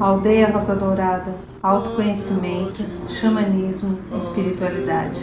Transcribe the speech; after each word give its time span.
Aldeia 0.00 0.48
Rosa 0.50 0.74
Dourada, 0.74 1.34
autoconhecimento, 1.62 2.84
xamanismo, 3.08 3.98
espiritualidade. 4.16 5.20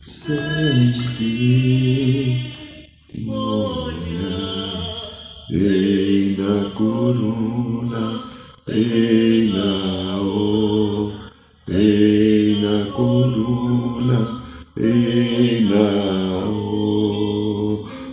Sempre 0.00 1.14
Ei 5.50 6.36
na 6.36 6.70
coruna, 6.74 8.20
ei 8.66 9.52
na 9.52 10.53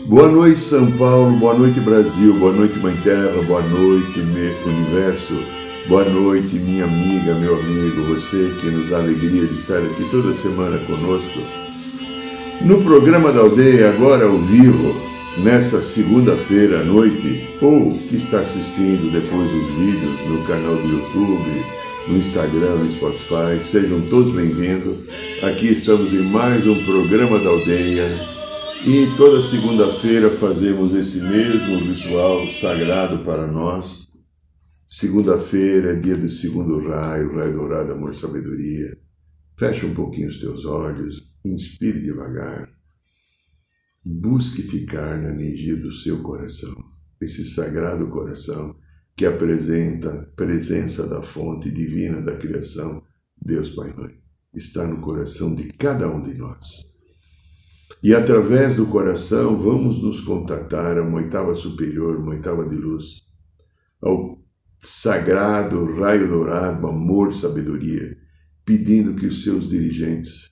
Boa 0.05 0.27
noite, 0.27 0.59
São 0.59 0.91
Paulo, 0.91 1.31
boa 1.37 1.53
noite, 1.55 1.79
Brasil, 1.79 2.33
boa 2.35 2.53
noite, 2.53 2.77
Mãe 2.79 2.95
Terra, 3.03 3.41
boa 3.47 3.61
noite, 3.61 4.19
Universo, 4.19 5.33
boa 5.87 6.05
noite, 6.05 6.55
minha 6.57 6.83
amiga, 6.83 7.33
meu 7.35 7.55
amigo, 7.55 8.03
você 8.03 8.51
que 8.61 8.67
nos 8.67 8.89
dá 8.89 8.97
alegria 8.97 9.47
de 9.47 9.55
estar 9.55 9.77
aqui 9.77 10.03
toda 10.11 10.33
semana 10.33 10.77
conosco. 10.79 11.39
No 12.61 12.79
programa 12.83 13.31
da 13.31 13.39
aldeia, 13.39 13.89
agora 13.89 14.25
ao 14.25 14.37
vivo, 14.37 14.95
nessa 15.43 15.81
segunda-feira 15.81 16.81
à 16.81 16.83
noite, 16.83 17.57
ou 17.61 17.91
que 17.91 18.17
está 18.17 18.39
assistindo 18.39 19.11
depois 19.11 19.51
os 19.51 19.67
vídeos 19.77 20.29
no 20.29 20.43
canal 20.43 20.75
do 20.75 20.87
YouTube, 20.87 21.80
no 22.07 22.17
Instagram, 22.17 22.75
no 22.77 22.91
Spotify, 22.91 23.55
sejam 23.63 24.01
todos 24.09 24.33
bem-vindos. 24.35 25.43
Aqui 25.43 25.67
estamos 25.67 26.13
em 26.13 26.31
mais 26.31 26.67
um 26.67 26.85
programa 26.85 27.39
da 27.39 27.49
aldeia 27.49 28.05
e 28.85 29.05
toda 29.17 29.41
segunda-feira 29.41 30.29
fazemos 30.29 30.93
esse 30.93 31.23
mesmo 31.23 31.77
ritual 31.79 32.45
sagrado 32.47 33.23
para 33.23 33.47
nós. 33.47 34.07
Segunda-feira 34.89 35.93
é 35.93 35.99
dia 35.99 36.17
do 36.17 36.29
segundo 36.29 36.87
raio, 36.87 37.35
raio 37.35 37.53
dourado, 37.53 37.93
amor, 37.93 38.13
sabedoria. 38.13 38.97
Feche 39.57 39.85
um 39.85 39.93
pouquinho 39.93 40.29
os 40.29 40.39
teus 40.39 40.65
olhos, 40.65 41.21
inspire 41.45 42.01
devagar 42.01 42.69
Busque 44.03 44.63
ficar 44.63 45.15
na 45.21 45.29
energia 45.29 45.75
do 45.77 45.91
seu 45.91 46.23
coração, 46.23 46.73
esse 47.21 47.45
sagrado 47.45 48.09
coração 48.09 48.75
que 49.15 49.25
apresenta 49.25 50.09
a 50.09 50.25
presença 50.35 51.07
da 51.07 51.21
fonte 51.21 51.69
divina 51.69 52.21
da 52.21 52.35
criação, 52.37 53.03
Deus 53.39 53.69
Pai 53.71 53.93
Mãe. 53.95 54.19
Está 54.53 54.85
no 54.85 54.99
coração 54.99 55.55
de 55.55 55.71
cada 55.73 56.09
um 56.09 56.21
de 56.21 56.37
nós. 56.37 56.85
E 58.03 58.13
através 58.13 58.75
do 58.75 58.87
coração 58.87 59.57
vamos 59.57 60.01
nos 60.01 60.21
contatar 60.21 60.97
a 60.97 61.03
uma 61.03 61.17
oitava 61.17 61.55
superior, 61.55 62.17
uma 62.17 62.31
oitava 62.31 62.67
de 62.67 62.75
luz, 62.75 63.21
ao 64.01 64.41
sagrado 64.79 65.85
raio 65.99 66.27
dourado, 66.27 66.87
amor, 66.87 67.33
sabedoria, 67.33 68.17
pedindo 68.65 69.15
que 69.15 69.27
os 69.27 69.43
seus 69.43 69.69
dirigentes 69.69 70.51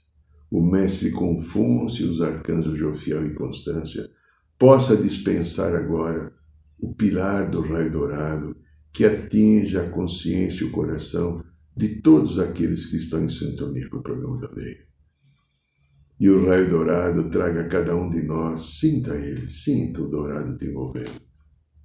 o 0.51 0.61
mestre 0.61 1.11
Confúcio, 1.11 2.09
os 2.09 2.21
arcanjos 2.21 2.77
Jofiel 2.77 3.25
e 3.27 3.33
Constância, 3.33 4.09
possa 4.57 4.97
dispensar 4.97 5.75
agora 5.75 6.33
o 6.79 6.93
pilar 6.93 7.49
do 7.49 7.61
raio 7.61 7.91
dourado 7.91 8.55
que 8.91 9.05
atinja 9.05 9.83
a 9.83 9.89
consciência 9.89 10.63
e 10.63 10.67
o 10.67 10.71
coração 10.71 11.43
de 11.75 12.01
todos 12.01 12.39
aqueles 12.39 12.87
que 12.87 12.97
estão 12.97 13.23
em 13.23 13.29
sintonia 13.29 13.87
com 13.89 13.97
o 13.97 14.03
programa 14.03 14.39
da 14.39 14.49
lei. 14.51 14.89
E 16.19 16.29
o 16.29 16.45
raio 16.45 16.69
dourado 16.69 17.29
traga 17.29 17.61
a 17.61 17.69
cada 17.69 17.95
um 17.95 18.09
de 18.09 18.21
nós, 18.23 18.79
sinta 18.79 19.15
ele, 19.15 19.47
sinta 19.47 20.01
o 20.01 20.09
dourado 20.09 20.57
te 20.57 20.65
envolvendo, 20.65 21.21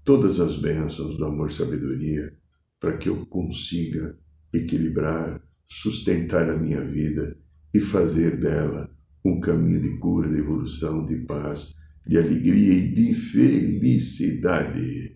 todas 0.03 0.41
as 0.41 0.57
bênçãos 0.57 1.17
do 1.17 1.25
amor 1.25 1.49
e 1.49 1.55
sabedoria, 1.55 2.37
para 2.81 2.97
que 2.99 3.09
eu 3.09 3.25
consiga 3.27 4.19
equilibrar, 4.53 5.41
sustentar 5.69 6.51
a 6.51 6.57
minha 6.57 6.81
vida 6.81 7.39
e 7.73 7.79
fazer 7.79 8.41
dela 8.41 8.91
um 9.25 9.41
caminho 9.41 9.81
de 9.81 9.99
cura, 9.99 10.29
de 10.29 10.39
evolução, 10.39 11.07
de 11.07 11.19
paz, 11.25 11.75
de 12.07 12.19
alegria 12.19 12.75
e 12.75 12.89
de 12.89 13.15
felicidade. 13.15 15.15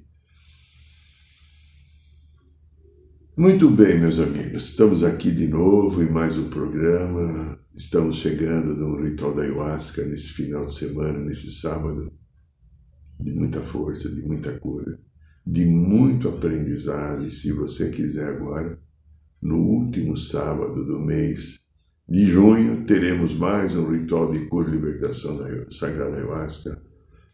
Muito 3.37 3.71
bem, 3.71 4.01
meus 4.01 4.19
amigos, 4.19 4.71
estamos 4.71 5.05
aqui 5.05 5.31
de 5.31 5.47
novo 5.47 6.03
em 6.03 6.11
mais 6.11 6.37
um 6.37 6.49
programa. 6.49 7.59
Estamos 7.75 8.17
chegando 8.17 8.75
no 8.75 9.05
ritual 9.05 9.33
da 9.33 9.43
ayahuasca 9.43 10.05
nesse 10.05 10.31
final 10.31 10.67
de 10.67 10.75
semana, 10.75 11.21
nesse 11.21 11.53
sábado, 11.53 12.13
de 13.21 13.33
muita 13.33 13.61
força, 13.61 14.09
de 14.09 14.23
muita 14.23 14.59
cura, 14.59 14.99
de 15.47 15.65
muito 15.65 16.29
aprendizado. 16.29 17.25
E 17.25 17.31
se 17.31 17.53
você 17.53 17.91
quiser 17.91 18.29
agora, 18.29 18.81
no 19.41 19.59
último 19.59 20.17
sábado 20.17 20.85
do 20.85 20.99
mês, 20.99 21.61
de 22.09 22.27
junho 22.27 22.85
teremos 22.85 23.35
mais 23.35 23.77
um 23.77 23.93
ritual 23.93 24.31
de 24.31 24.47
cura 24.47 24.71
e 24.71 24.73
libertação 24.73 25.37
da 25.37 25.71
Sagrada 25.71 26.17
Ayahuasca. 26.17 26.81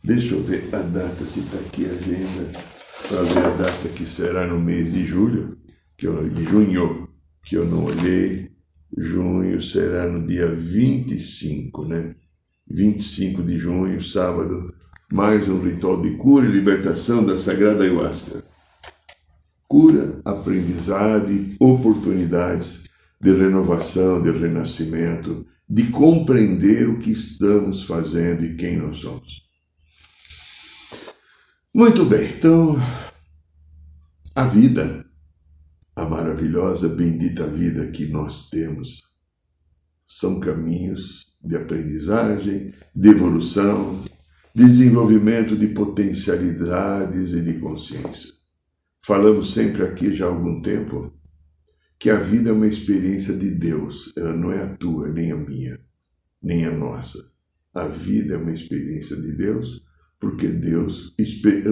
Deixa 0.03 0.35
eu 0.35 0.43
ver 0.43 0.69
a 0.73 0.83
data, 0.83 1.25
se 1.25 1.41
está 1.41 1.59
aqui 1.59 1.87
a 1.87 1.93
agenda, 1.93 2.51
para 3.09 3.23
ver 3.23 3.39
a 3.39 3.51
data 3.51 3.89
que 3.91 4.05
será 4.05 4.49
no 4.49 4.59
mês 4.59 4.93
de 4.93 5.05
julho, 5.05 5.57
que 5.97 6.09
eu, 6.09 6.29
de 6.29 6.45
junho, 6.45 7.09
que 7.47 7.57
eu 7.57 7.65
não 7.67 7.85
olhei. 7.85 8.51
Junho 8.99 9.63
será 9.63 10.09
no 10.09 10.27
dia 10.27 10.53
25, 10.53 11.85
né? 11.85 12.17
25 12.69 13.45
de 13.45 13.57
junho, 13.57 14.03
sábado, 14.03 14.75
mais 15.13 15.49
um 15.49 15.61
ritual 15.61 16.03
de 16.03 16.17
cura 16.17 16.47
e 16.47 16.51
libertação 16.51 17.25
da 17.25 17.39
Sagrada 17.39 17.85
Ayahuasca. 17.85 18.45
Cura, 19.69 20.21
aprendizado 20.25 21.31
e 21.31 21.55
oportunidades 21.61 22.85
de 23.21 23.33
renovação, 23.33 24.23
de 24.23 24.31
renascimento, 24.31 25.47
de 25.69 25.91
compreender 25.91 26.89
o 26.89 26.99
que 26.99 27.11
estamos 27.11 27.85
fazendo 27.85 28.45
e 28.45 28.57
quem 28.57 28.77
nós 28.77 28.99
somos. 28.99 29.45
Muito 31.75 32.05
bem, 32.05 32.31
então, 32.31 32.77
a 34.35 34.45
vida, 34.45 35.05
a 35.97 36.05
maravilhosa, 36.05 36.89
bendita 36.89 37.47
vida 37.47 37.91
que 37.91 38.07
nós 38.07 38.49
temos, 38.49 39.03
são 40.07 40.39
caminhos 40.39 41.35
de 41.43 41.57
aprendizagem, 41.57 42.73
de 42.95 43.09
evolução, 43.09 44.05
desenvolvimento 44.55 45.57
de 45.57 45.69
potencialidades 45.69 47.33
e 47.33 47.41
de 47.41 47.59
consciência. 47.59 48.33
Falamos 49.05 49.53
sempre 49.53 49.83
aqui 49.83 50.15
já 50.15 50.27
há 50.27 50.29
algum 50.29 50.63
tempo 50.63 51.13
que 51.99 52.11
a 52.11 52.17
vida 52.17 52.51
é 52.51 52.53
uma 52.53 52.67
experiência 52.67 53.35
de 53.35 53.51
Deus, 53.51 54.13
ela 54.17 54.35
não 54.35 54.53
é 54.53 54.63
a 54.63 54.77
tua, 54.77 55.09
nem 55.09 55.33
a 55.33 55.37
minha, 55.37 55.79
nem 56.43 56.67
a 56.67 56.71
nossa. 56.71 57.19
A 57.75 57.87
vida 57.87 58.35
é 58.35 58.37
uma 58.37 58.53
experiência 58.53 59.17
de 59.17 59.33
Deus, 59.33 59.83
porque 60.21 60.49
Deus 60.49 61.15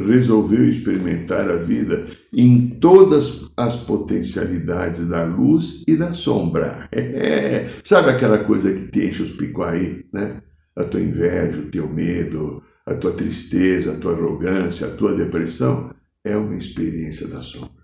resolveu 0.07 0.69
experimentar 0.69 1.51
a 1.51 1.57
vida 1.57 2.07
em 2.33 2.69
todas 2.81 3.51
as 3.57 3.77
potencialidades 3.77 5.07
da 5.07 5.25
luz 5.25 5.83
e 5.87 5.97
da 5.97 6.13
sombra. 6.13 6.89
É, 6.93 7.67
sabe 7.85 8.11
aquela 8.11 8.45
coisa 8.45 8.73
que 8.73 8.89
te 8.89 9.07
enche 9.07 9.23
os 9.23 9.33
picuaí, 9.33 10.05
né? 10.13 10.43
A 10.75 10.85
tua 10.85 11.01
inveja, 11.01 11.59
o 11.59 11.71
teu 11.71 11.89
medo, 11.89 12.63
a 12.87 12.95
tua 12.95 13.13
tristeza, 13.13 13.93
a 13.93 13.97
tua 13.97 14.13
arrogância, 14.13 14.87
a 14.87 14.97
tua 14.97 15.15
depressão, 15.15 15.95
é 16.25 16.37
uma 16.37 16.55
experiência 16.55 17.29
da 17.29 17.43
sombra. 17.43 17.82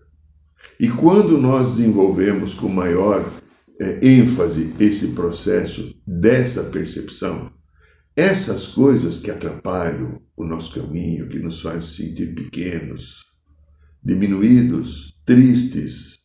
E 0.79 0.89
quando 0.89 1.39
nós 1.39 1.77
desenvolvemos 1.77 2.55
com 2.55 2.69
maior 2.69 3.25
é, 3.81 4.07
ênfase 4.07 4.73
esse 4.79 5.09
processo 5.09 5.95
dessa 6.07 6.65
percepção, 6.65 7.53
essas 8.17 8.67
coisas 8.67 9.21
que 9.21 9.31
atrapalham 9.31 10.21
o 10.37 10.45
nosso 10.45 10.75
caminho, 10.75 11.29
que 11.29 11.39
nos 11.39 11.61
fazem 11.61 12.09
sentir 12.09 12.35
pequenos, 12.35 13.25
diminuídos, 14.03 15.15
tristes 15.25 16.19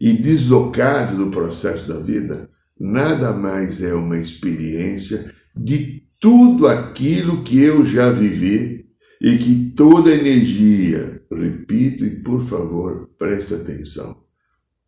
e 0.00 0.12
deslocados 0.12 1.16
do 1.16 1.30
processo 1.30 1.88
da 1.88 1.98
vida, 1.98 2.50
nada 2.78 3.32
mais 3.32 3.82
é 3.82 3.94
uma 3.94 4.18
experiência 4.18 5.32
de 5.56 6.02
tudo 6.20 6.66
aquilo 6.66 7.42
que 7.42 7.58
eu 7.58 7.86
já 7.86 8.10
vivi 8.10 8.86
e 9.20 9.38
que 9.38 9.72
toda 9.76 10.14
energia, 10.14 11.22
repito 11.34 12.04
e 12.04 12.22
por 12.22 12.42
favor, 12.44 13.10
preste 13.18 13.54
atenção, 13.54 14.24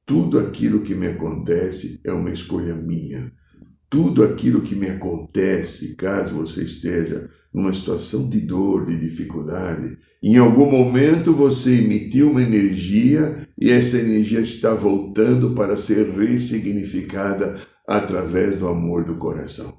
tudo 0.07 0.39
aquilo 0.39 0.83
que 0.83 0.95
me 0.95 1.09
acontece 1.09 2.01
é 2.05 2.13
uma 2.13 2.31
escolha 2.31 2.75
minha. 2.75 3.33
Tudo 3.91 4.23
aquilo 4.23 4.63
que 4.63 4.75
me 4.75 4.89
acontece, 4.89 5.97
caso 5.97 6.35
você 6.35 6.63
esteja 6.63 7.29
numa 7.53 7.73
situação 7.73 8.29
de 8.29 8.41
dor, 8.41 8.87
de 8.87 8.97
dificuldade, 8.99 9.99
em 10.23 10.37
algum 10.37 10.71
momento 10.71 11.33
você 11.33 11.79
emitiu 11.81 12.31
uma 12.31 12.43
energia 12.43 13.49
e 13.59 13.71
essa 13.71 13.99
energia 13.99 14.41
está 14.41 14.75
voltando 14.75 15.55
para 15.55 15.77
ser 15.77 16.11
ressignificada 16.11 17.59
através 17.87 18.59
do 18.59 18.69
amor 18.69 19.05
do 19.05 19.17
coração. 19.17 19.73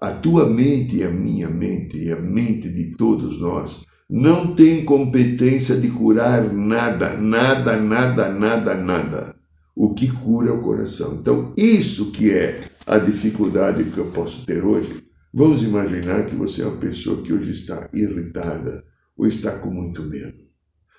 A 0.00 0.10
tua 0.10 0.48
mente 0.48 0.96
e 0.96 1.04
a 1.04 1.10
minha 1.10 1.48
mente 1.48 1.96
e 1.96 2.12
a 2.12 2.20
mente 2.20 2.68
de 2.68 2.96
todos 2.96 3.40
nós 3.40 3.84
não 4.08 4.54
tem 4.54 4.84
competência 4.84 5.76
de 5.76 5.88
curar 5.88 6.52
nada, 6.52 7.16
nada, 7.16 7.76
nada, 7.76 8.28
nada, 8.28 8.74
nada. 8.74 9.34
O 9.74 9.94
que 9.94 10.08
cura 10.08 10.50
é 10.50 10.52
o 10.52 10.62
coração. 10.62 11.18
Então, 11.20 11.52
isso 11.56 12.12
que 12.12 12.30
é 12.30 12.64
a 12.86 12.98
dificuldade 12.98 13.84
que 13.84 13.98
eu 13.98 14.06
posso 14.06 14.44
ter 14.44 14.64
hoje. 14.64 15.02
Vamos 15.32 15.62
imaginar 15.62 16.26
que 16.26 16.36
você 16.36 16.62
é 16.62 16.66
uma 16.66 16.76
pessoa 16.76 17.22
que 17.22 17.32
hoje 17.32 17.50
está 17.50 17.88
irritada 17.92 18.84
ou 19.16 19.26
está 19.26 19.50
com 19.52 19.70
muito 19.70 20.02
medo. 20.02 20.44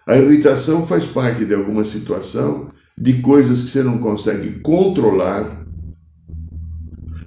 A 0.07 0.17
irritação 0.17 0.85
faz 0.85 1.05
parte 1.05 1.45
de 1.45 1.53
alguma 1.53 1.85
situação, 1.85 2.69
de 2.97 3.21
coisas 3.21 3.63
que 3.63 3.69
você 3.69 3.83
não 3.83 3.97
consegue 3.97 4.59
controlar, 4.59 5.65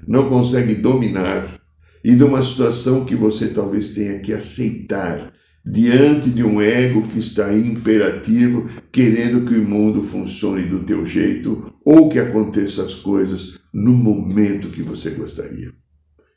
não 0.07 0.29
consegue 0.29 0.75
dominar, 0.75 1.59
e 2.05 2.15
de 2.15 2.23
uma 2.23 2.43
situação 2.43 3.05
que 3.05 3.17
você 3.17 3.49
talvez 3.49 3.95
tenha 3.95 4.21
que 4.21 4.33
aceitar 4.33 5.33
diante 5.71 6.31
de 6.31 6.43
um 6.43 6.61
ego 6.61 7.07
que 7.09 7.19
está 7.19 7.55
imperativo, 7.55 8.69
querendo 8.91 9.47
que 9.47 9.55
o 9.55 9.69
mundo 9.69 10.03
funcione 10.03 10.65
do 10.65 10.85
teu 10.85 11.05
jeito 11.07 11.75
ou 11.85 12.09
que 12.09 12.19
aconteçam 12.19 12.85
as 12.85 12.95
coisas 12.95 13.59
no 13.73 13.93
momento 13.93 14.71
que 14.71 14.83
você 14.83 15.11
gostaria. 15.11 15.71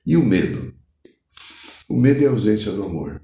E 0.06 0.18
o 0.18 0.26
medo? 0.26 0.74
O 1.88 2.00
medo 2.00 2.24
é 2.24 2.28
a 2.28 2.32
ausência 2.32 2.72
do 2.72 2.84
amor. 2.84 3.22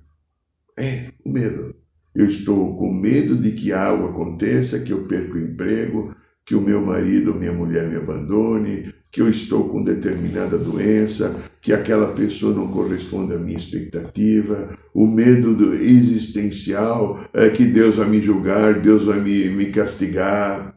É, 0.80 1.12
o 1.26 1.32
medo. 1.32 1.76
Eu 2.16 2.26
estou 2.26 2.76
com 2.78 2.94
medo 2.94 3.36
de 3.36 3.52
que 3.52 3.74
algo 3.74 4.08
aconteça, 4.08 4.80
que 4.80 4.92
eu 4.92 5.08
perca 5.08 5.36
o 5.36 5.40
emprego, 5.40 6.16
que 6.46 6.56
o 6.56 6.62
meu 6.62 6.84
marido 6.86 7.34
ou 7.34 7.38
minha 7.38 7.54
mulher 7.54 7.90
me 7.90 7.98
abandone, 7.98 8.92
que 9.12 9.22
eu 9.22 9.30
estou 9.30 9.70
com 9.70 9.84
determinada 9.84 10.58
doença, 10.58 11.36
que 11.62 11.74
aquela 11.74 12.14
pessoa 12.14 12.54
não 12.54 12.68
corresponde 12.68 13.34
à 13.34 13.38
minha 13.38 13.58
expectativa, 13.58 14.78
o 14.94 15.08
medo 15.08 15.56
do 15.56 15.74
existencial 15.74 17.20
é 17.34 17.50
que 17.50 17.66
Deus 17.66 17.96
vai 17.96 18.10
me 18.10 18.20
julgar, 18.20 18.82
Deus 18.82 19.04
vai 19.04 19.22
me, 19.22 19.50
me 19.50 19.68
castigar. 19.68 20.76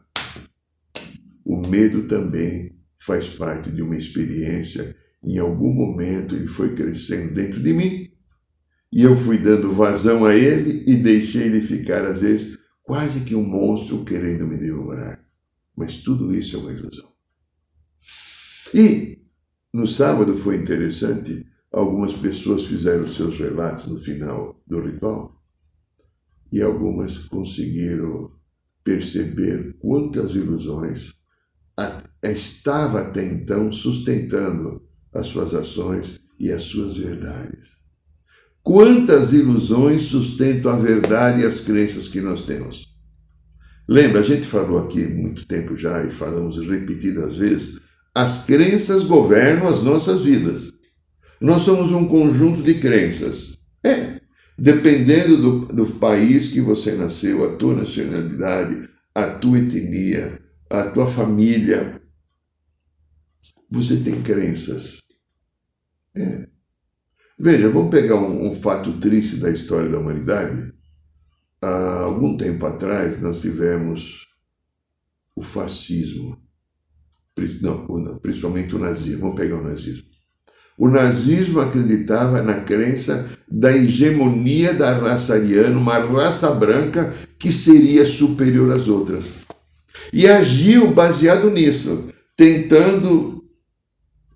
O 1.43 1.57
medo 1.67 2.03
também 2.03 2.77
faz 2.99 3.27
parte 3.27 3.71
de 3.71 3.81
uma 3.81 3.97
experiência. 3.97 4.95
Em 5.23 5.37
algum 5.37 5.73
momento 5.73 6.35
ele 6.35 6.47
foi 6.47 6.75
crescendo 6.75 7.33
dentro 7.33 7.61
de 7.61 7.73
mim 7.73 8.11
e 8.91 9.03
eu 9.03 9.15
fui 9.15 9.37
dando 9.37 9.71
vazão 9.71 10.25
a 10.25 10.35
ele 10.35 10.83
e 10.85 10.95
deixei 10.95 11.43
ele 11.43 11.61
ficar, 11.61 12.05
às 12.05 12.21
vezes, 12.21 12.57
quase 12.83 13.21
que 13.21 13.35
um 13.35 13.43
monstro 13.43 14.03
querendo 14.03 14.45
me 14.45 14.57
devorar. 14.57 15.23
Mas 15.75 15.97
tudo 15.97 16.35
isso 16.35 16.57
é 16.57 16.59
uma 16.59 16.73
ilusão. 16.73 17.10
E 18.73 19.19
no 19.73 19.87
sábado 19.87 20.35
foi 20.35 20.57
interessante, 20.57 21.45
algumas 21.71 22.13
pessoas 22.13 22.65
fizeram 22.65 23.07
seus 23.07 23.37
relatos 23.37 23.87
no 23.87 23.97
final 23.97 24.61
do 24.67 24.81
ritual 24.81 25.41
e 26.51 26.61
algumas 26.61 27.19
conseguiram 27.29 28.31
perceber 28.83 29.77
quantas 29.79 30.35
ilusões 30.35 31.13
estava 32.21 33.01
até 33.01 33.25
então 33.25 33.71
sustentando 33.71 34.85
as 35.13 35.27
suas 35.27 35.53
ações 35.53 36.19
e 36.39 36.51
as 36.51 36.63
suas 36.63 36.97
verdades. 36.97 37.81
Quantas 38.63 39.33
ilusões 39.33 40.03
sustentam 40.03 40.71
a 40.71 40.77
verdade 40.77 41.41
e 41.41 41.45
as 41.45 41.61
crenças 41.61 42.07
que 42.07 42.21
nós 42.21 42.45
temos? 42.45 42.91
Lembra, 43.87 44.21
a 44.21 44.23
gente 44.23 44.45
falou 44.45 44.79
aqui 44.79 45.05
muito 45.07 45.45
tempo 45.45 45.75
já 45.75 46.03
e 46.03 46.11
falamos 46.11 46.57
repetidas 46.67 47.37
vezes 47.37 47.80
as 48.13 48.45
crenças 48.45 49.03
governam 49.03 49.67
as 49.67 49.83
nossas 49.83 50.23
vidas. 50.23 50.71
Nós 51.39 51.63
somos 51.63 51.91
um 51.91 52.07
conjunto 52.07 52.61
de 52.61 52.75
crenças. 52.75 53.57
É. 53.83 54.21
Dependendo 54.57 55.37
do, 55.37 55.65
do 55.67 55.85
país 55.95 56.49
que 56.49 56.61
você 56.61 56.93
nasceu, 56.93 57.43
a 57.45 57.55
tua 57.55 57.73
nacionalidade, 57.73 58.87
a 59.15 59.27
tua 59.27 59.57
etnia, 59.57 60.39
a 60.69 60.83
tua 60.89 61.07
família, 61.07 62.01
você 63.69 63.97
tem 63.97 64.21
crenças. 64.21 65.01
É. 66.15 66.47
Veja, 67.39 67.69
vamos 67.69 67.89
pegar 67.89 68.17
um, 68.17 68.47
um, 68.47 68.53
fato 68.53 68.99
triste 68.99 69.37
da 69.37 69.49
história 69.49 69.89
da 69.89 69.97
humanidade. 69.97 70.71
Há 71.59 72.01
algum 72.01 72.37
tempo 72.37 72.65
atrás, 72.65 73.19
nós 73.19 73.41
tivemos 73.41 74.27
o 75.35 75.41
fascismo 75.41 76.39
não, 77.61 78.17
principalmente 78.21 78.75
o 78.75 78.79
nazismo, 78.79 79.21
vamos 79.21 79.35
pegar 79.35 79.57
o 79.57 79.63
nazismo. 79.63 80.03
O 80.77 80.89
nazismo 80.89 81.59
acreditava 81.59 82.41
na 82.41 82.61
crença 82.61 83.29
da 83.49 83.75
hegemonia 83.75 84.73
da 84.73 84.93
raça 84.93 85.35
ariana, 85.35 85.77
uma 85.77 85.99
raça 85.99 86.51
branca 86.51 87.13
que 87.37 87.51
seria 87.51 88.05
superior 88.05 88.71
às 88.71 88.87
outras. 88.87 89.39
E 90.11 90.27
agiu 90.27 90.91
baseado 90.91 91.49
nisso, 91.51 92.09
tentando 92.35 93.43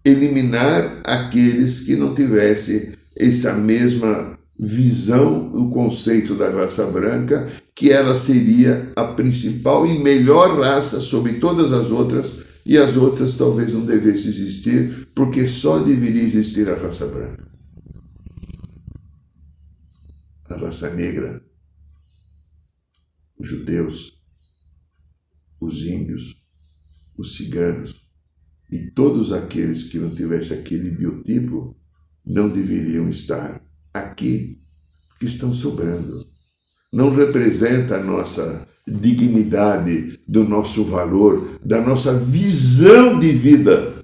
eliminar 0.04 1.02
aqueles 1.04 1.82
que 1.82 1.96
não 1.96 2.14
tivessem 2.14 2.94
essa 3.18 3.54
mesma 3.54 4.38
visão 4.58 5.50
do 5.50 5.70
conceito 5.70 6.36
da 6.36 6.50
raça 6.50 6.86
branca, 6.86 7.48
que 7.76 7.92
ela 7.92 8.16
seria 8.16 8.92
a 8.96 9.04
principal 9.04 9.86
e 9.86 10.00
melhor 10.00 10.60
raça 10.60 11.02
sobre 11.02 11.34
todas 11.34 11.74
as 11.74 11.90
outras 11.90 12.45
e 12.66 12.78
as 12.78 12.98
outras 12.98 13.36
talvez 13.36 13.74
não 13.74 13.86
devessem 13.86 14.30
existir, 14.30 15.08
porque 15.14 15.46
só 15.46 15.84
deveria 15.84 16.24
existir 16.24 16.68
a 16.68 16.76
raça 16.76 17.06
branca. 17.06 17.48
A 20.46 20.56
raça 20.58 20.94
negra, 20.94 21.44
os 23.38 23.48
judeus, 23.48 24.20
os 25.60 25.82
índios, 25.84 26.36
os 27.18 27.36
ciganos 27.38 28.06
e 28.72 28.92
todos 28.92 29.32
aqueles 29.32 29.84
que 29.84 30.00
não 30.00 30.14
tivessem 30.14 30.58
aquele 30.58 30.90
biotipo 30.92 31.78
não 32.26 32.50
deveriam 32.50 33.08
estar 33.10 33.64
aqui, 33.94 34.58
porque 35.10 35.28
estão 35.28 35.54
sobrando. 35.54 36.26
Não 36.92 37.14
representa 37.14 37.98
a 37.98 38.04
nossa 38.04 38.68
dignidade, 38.88 40.20
do 40.28 40.44
nosso 40.44 40.84
valor, 40.86 41.60
da 41.64 41.82
nossa 41.82 42.18
visão 42.18 43.20
de 43.20 43.32
vida. 43.32 44.04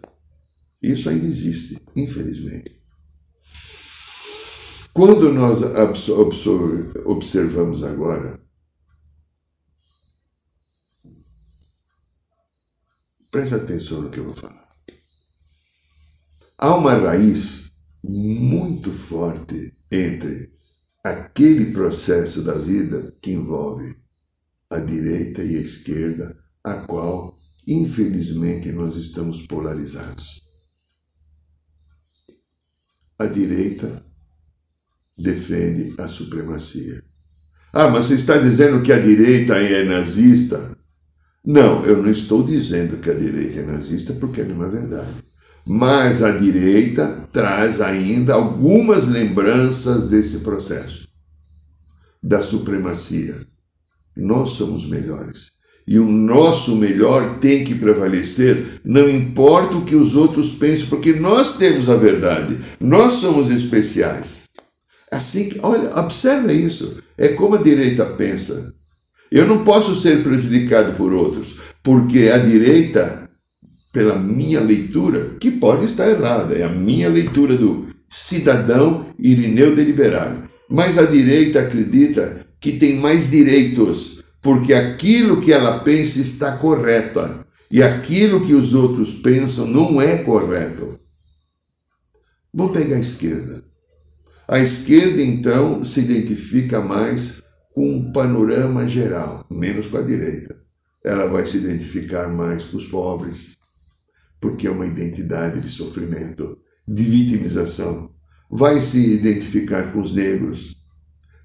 Isso 0.81 1.09
ainda 1.09 1.25
existe, 1.25 1.77
infelizmente. 1.95 2.81
Quando 4.93 5.31
nós 5.31 5.61
observamos 7.05 7.83
agora, 7.83 8.41
preste 13.31 13.55
atenção 13.55 14.01
no 14.01 14.09
que 14.09 14.19
eu 14.19 14.25
vou 14.25 14.33
falar. 14.33 14.67
Há 16.57 16.75
uma 16.75 16.93
raiz 16.93 17.71
muito 18.03 18.91
forte 18.91 19.73
entre 19.91 20.51
aquele 21.03 21.71
processo 21.71 22.41
da 22.43 22.53
vida 22.53 23.15
que 23.21 23.31
envolve 23.31 24.00
a 24.71 24.79
direita 24.79 25.43
e 25.43 25.57
a 25.57 25.59
esquerda, 25.59 26.33
a 26.63 26.75
qual, 26.75 27.35
infelizmente, 27.67 28.71
nós 28.71 28.95
estamos 28.95 29.45
polarizados. 29.45 30.41
A 33.19 33.25
direita 33.25 34.03
defende 35.17 35.93
a 35.99 36.07
supremacia. 36.07 37.03
Ah, 37.73 37.89
mas 37.89 38.05
você 38.05 38.15
está 38.15 38.37
dizendo 38.37 38.81
que 38.81 38.93
a 38.93 38.99
direita 38.99 39.55
é 39.55 39.83
nazista? 39.83 40.77
Não, 41.45 41.83
eu 41.85 42.01
não 42.01 42.09
estou 42.09 42.41
dizendo 42.41 42.97
que 42.97 43.09
a 43.09 43.13
direita 43.13 43.59
é 43.59 43.65
nazista 43.65 44.13
porque 44.13 44.43
não 44.43 44.63
é 44.63 44.69
verdade. 44.69 45.13
Mas 45.67 46.23
a 46.23 46.37
direita 46.37 47.29
traz 47.31 47.81
ainda 47.81 48.33
algumas 48.33 49.07
lembranças 49.07 50.09
desse 50.09 50.39
processo 50.39 51.07
da 52.23 52.41
supremacia 52.41 53.50
nós 54.15 54.51
somos 54.51 54.87
melhores. 54.87 55.51
E 55.87 55.97
o 55.97 56.05
nosso 56.05 56.75
melhor 56.75 57.39
tem 57.39 57.63
que 57.63 57.75
prevalecer, 57.75 58.79
não 58.85 59.09
importa 59.09 59.77
o 59.77 59.85
que 59.85 59.95
os 59.95 60.15
outros 60.15 60.53
pensem, 60.53 60.85
porque 60.85 61.13
nós 61.13 61.57
temos 61.57 61.89
a 61.89 61.95
verdade, 61.95 62.57
nós 62.79 63.13
somos 63.13 63.49
especiais. 63.49 64.43
Assim 65.11 65.51
olha, 65.61 65.93
observa 65.99 66.53
isso. 66.53 67.03
É 67.17 67.29
como 67.29 67.55
a 67.55 67.61
direita 67.61 68.05
pensa. 68.05 68.73
Eu 69.29 69.45
não 69.45 69.63
posso 69.63 69.95
ser 69.95 70.23
prejudicado 70.23 70.93
por 70.93 71.13
outros, 71.13 71.57
porque 71.83 72.29
a 72.29 72.37
direita, 72.37 73.29
pela 73.91 74.17
minha 74.17 74.61
leitura, 74.61 75.35
que 75.39 75.51
pode 75.51 75.85
estar 75.85 76.07
errada, 76.07 76.55
é 76.55 76.63
a 76.63 76.69
minha 76.69 77.09
leitura 77.09 77.57
do 77.57 77.87
cidadão 78.09 79.05
Irineu 79.19 79.75
Deliberado. 79.75 80.49
Mas 80.69 80.97
a 80.97 81.03
direita 81.03 81.59
acredita 81.59 82.45
que 82.61 82.73
tem 82.73 82.97
mais 82.97 83.31
direitos, 83.31 84.23
porque 84.39 84.73
aquilo 84.73 85.41
que 85.41 85.51
ela 85.51 85.79
pensa 85.79 86.21
está 86.21 86.55
correta. 86.55 87.45
e 87.69 87.81
aquilo 87.81 88.45
que 88.45 88.53
os 88.53 88.73
outros 88.73 89.13
pensam 89.21 89.65
não 89.65 90.01
é 90.01 90.23
correto. 90.23 90.99
Vamos 92.53 92.77
pegar 92.77 92.97
a 92.97 92.99
esquerda. 92.99 93.63
A 94.45 94.59
esquerda, 94.59 95.21
então, 95.21 95.85
se 95.85 96.01
identifica 96.01 96.81
mais 96.81 97.41
com 97.73 97.89
um 97.89 98.11
panorama 98.11 98.85
geral, 98.89 99.45
menos 99.49 99.87
com 99.87 99.97
a 99.97 100.01
direita. 100.01 100.61
Ela 101.01 101.27
vai 101.27 101.47
se 101.47 101.57
identificar 101.57 102.27
mais 102.27 102.65
com 102.65 102.75
os 102.75 102.87
pobres, 102.87 103.55
porque 104.41 104.67
é 104.67 104.69
uma 104.69 104.85
identidade 104.85 105.61
de 105.61 105.69
sofrimento, 105.69 106.57
de 106.85 107.03
vitimização. 107.03 108.11
Vai 108.51 108.81
se 108.81 109.13
identificar 109.13 109.93
com 109.93 110.01
os 110.01 110.13
negros, 110.13 110.75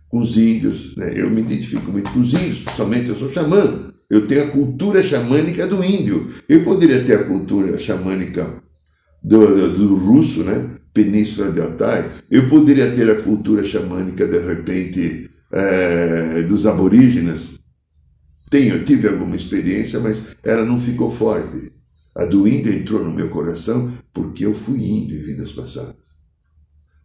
com 0.08 0.18
os 0.18 0.36
índios. 0.36 0.96
Né? 0.96 1.12
Eu 1.16 1.30
me 1.30 1.40
identifico 1.40 1.90
muito 1.90 2.10
com 2.12 2.20
os 2.20 2.32
índios, 2.32 2.60
principalmente 2.60 3.08
eu 3.08 3.16
sou 3.16 3.32
xamã. 3.32 3.92
Eu 4.08 4.26
tenho 4.26 4.44
a 4.44 4.50
cultura 4.50 5.02
xamânica 5.02 5.66
do 5.66 5.82
índio. 5.82 6.32
Eu 6.48 6.62
poderia 6.62 7.02
ter 7.04 7.14
a 7.14 7.24
cultura 7.24 7.76
xamânica 7.76 8.62
do, 9.22 9.46
do, 9.46 9.70
do 9.88 9.94
russo, 9.96 10.44
né? 10.44 10.76
Península 10.94 11.50
de 11.50 11.60
Altai. 11.60 12.08
Eu 12.30 12.48
poderia 12.48 12.90
ter 12.94 13.10
a 13.10 13.20
cultura 13.20 13.64
xamânica, 13.64 14.26
de 14.26 14.38
repente, 14.38 15.30
é, 15.52 16.42
dos 16.42 16.66
aborígenes. 16.66 17.58
Tenho, 18.48 18.84
tive 18.84 19.08
alguma 19.08 19.34
experiência, 19.34 19.98
mas 19.98 20.36
ela 20.44 20.64
não 20.64 20.78
ficou 20.78 21.10
forte. 21.10 21.72
A 22.14 22.24
do 22.24 22.48
índio 22.48 22.72
entrou 22.72 23.04
no 23.04 23.12
meu 23.12 23.28
coração 23.28 23.92
porque 24.14 24.46
eu 24.46 24.54
fui 24.54 24.78
índio 24.78 25.18
em 25.18 25.22
vidas 25.22 25.52
passadas. 25.52 26.06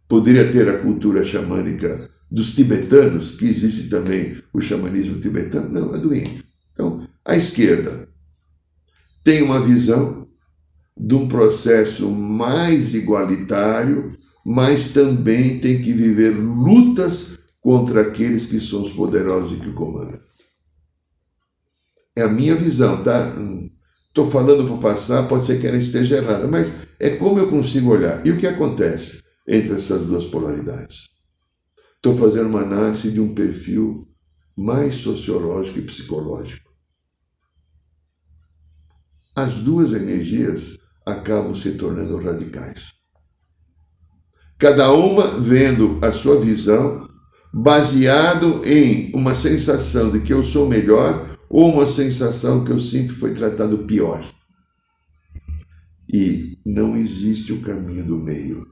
Poderia 0.08 0.50
ter 0.50 0.68
a 0.68 0.78
cultura 0.78 1.24
xamânica 1.24 2.08
dos 2.32 2.54
tibetanos, 2.54 3.32
que 3.32 3.44
existe 3.44 3.90
também 3.90 4.38
o 4.54 4.60
xamanismo 4.60 5.20
tibetano, 5.20 5.68
não, 5.68 5.94
é 5.94 5.98
do 5.98 6.14
índio. 6.14 6.42
Então, 6.72 7.06
a 7.22 7.36
esquerda 7.36 8.08
tem 9.22 9.42
uma 9.42 9.60
visão 9.60 10.26
de 10.96 11.14
um 11.14 11.28
processo 11.28 12.10
mais 12.10 12.94
igualitário, 12.94 14.10
mas 14.46 14.88
também 14.88 15.58
tem 15.58 15.82
que 15.82 15.92
viver 15.92 16.30
lutas 16.30 17.38
contra 17.60 18.00
aqueles 18.00 18.46
que 18.46 18.58
são 18.58 18.82
os 18.82 18.92
poderosos 18.92 19.58
e 19.58 19.60
que 19.60 19.68
o 19.68 19.74
comandam. 19.74 20.18
É 22.16 22.22
a 22.22 22.28
minha 22.28 22.54
visão, 22.56 23.02
tá? 23.02 23.30
Estou 24.08 24.30
falando 24.30 24.66
para 24.66 24.90
passar, 24.90 25.28
pode 25.28 25.44
ser 25.44 25.60
que 25.60 25.66
ela 25.66 25.76
esteja 25.76 26.16
errada, 26.16 26.48
mas 26.48 26.72
é 26.98 27.10
como 27.10 27.38
eu 27.38 27.48
consigo 27.48 27.90
olhar. 27.90 28.26
E 28.26 28.30
o 28.30 28.38
que 28.38 28.46
acontece 28.46 29.22
entre 29.46 29.74
essas 29.74 30.06
duas 30.06 30.24
polaridades? 30.24 31.11
Estou 32.04 32.16
fazendo 32.16 32.48
uma 32.48 32.62
análise 32.62 33.12
de 33.12 33.20
um 33.20 33.32
perfil 33.32 33.96
mais 34.56 34.96
sociológico 34.96 35.78
e 35.78 35.82
psicológico. 35.82 36.68
As 39.36 39.58
duas 39.58 39.92
energias 39.92 40.76
acabam 41.06 41.54
se 41.54 41.70
tornando 41.74 42.16
radicais. 42.16 42.88
Cada 44.58 44.90
uma 44.92 45.38
vendo 45.38 46.00
a 46.02 46.10
sua 46.10 46.40
visão 46.40 47.08
baseado 47.54 48.62
em 48.66 49.14
uma 49.14 49.32
sensação 49.32 50.10
de 50.10 50.22
que 50.22 50.32
eu 50.32 50.42
sou 50.42 50.68
melhor 50.68 51.38
ou 51.48 51.72
uma 51.72 51.86
sensação 51.86 52.64
que 52.64 52.72
eu 52.72 52.80
sempre 52.80 53.14
fui 53.14 53.32
tratado 53.32 53.78
pior. 53.84 54.28
E 56.12 56.58
não 56.66 56.96
existe 56.96 57.52
o 57.52 57.60
caminho 57.60 58.04
do 58.04 58.18
meio. 58.18 58.71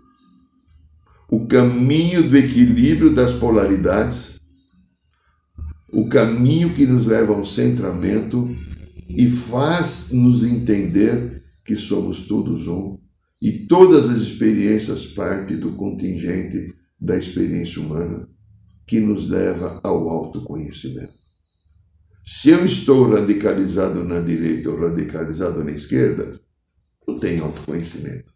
O 1.31 1.47
caminho 1.47 2.29
do 2.29 2.37
equilíbrio 2.37 3.15
das 3.15 3.33
polaridades 3.33 4.41
o 5.93 6.09
caminho 6.09 6.73
que 6.73 6.87
nos 6.87 7.07
leva 7.07 7.33
a 7.33 7.37
um 7.37 7.45
centramento 7.45 8.49
e 9.09 9.29
faz 9.29 10.11
nos 10.13 10.45
entender 10.45 11.43
que 11.65 11.75
somos 11.75 12.27
todos 12.29 12.69
um 12.69 12.99
e 13.43 13.67
todas 13.67 14.09
as 14.09 14.21
experiências 14.21 15.07
parte 15.07 15.57
do 15.57 15.73
contingente 15.73 16.75
da 17.01 17.17
experiência 17.17 17.83
humana 17.83 18.29
que 18.87 19.01
nos 19.01 19.29
leva 19.29 19.81
ao 19.83 20.09
autoconhecimento. 20.09 21.15
Se 22.25 22.51
eu 22.51 22.65
estou 22.65 23.11
radicalizado 23.11 24.05
na 24.05 24.21
direita 24.21 24.71
ou 24.71 24.79
radicalizado 24.79 25.65
na 25.65 25.71
esquerda, 25.73 26.31
não 27.07 27.19
tem 27.19 27.41
autoconhecimento. 27.41 28.30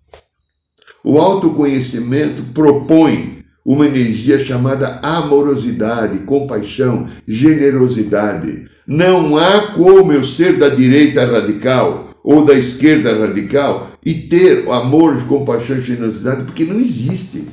O 1.04 1.18
autoconhecimento 1.18 2.42
propõe 2.54 3.44
uma 3.62 3.86
energia 3.86 4.42
chamada 4.42 5.00
amorosidade, 5.02 6.20
compaixão, 6.20 7.06
generosidade. 7.28 8.66
Não 8.86 9.36
há 9.36 9.72
como 9.72 10.12
eu 10.12 10.24
ser 10.24 10.58
da 10.58 10.70
direita 10.70 11.26
radical 11.26 12.10
ou 12.24 12.44
da 12.44 12.54
esquerda 12.54 13.18
radical 13.18 13.90
e 14.04 14.14
ter 14.14 14.66
amor, 14.70 15.26
compaixão 15.26 15.76
e 15.76 15.82
generosidade, 15.82 16.44
porque 16.44 16.64
não 16.64 16.80
existe. 16.80 17.48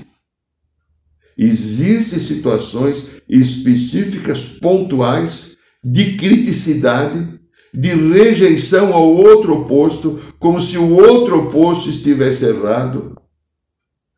Existem 1.38 2.20
situações 2.20 3.22
específicas, 3.28 4.44
pontuais, 4.62 5.52
de 5.84 6.14
criticidade, 6.14 7.28
de 7.74 7.90
rejeição 7.90 8.94
ao 8.94 9.10
outro 9.10 9.62
oposto, 9.62 10.20
como 10.40 10.62
se 10.62 10.78
o 10.78 10.96
outro 10.96 11.48
oposto 11.48 11.90
estivesse 11.90 12.46
errado. 12.46 13.21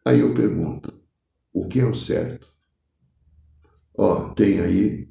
Aí 0.06 0.20
eu 0.20 0.34
pergunto: 0.34 0.94
o 1.54 1.68
que 1.68 1.80
é 1.80 1.86
o 1.86 1.96
certo. 1.96 2.48
Ó, 3.96 4.30
tem 4.34 4.60
aí 4.60 5.10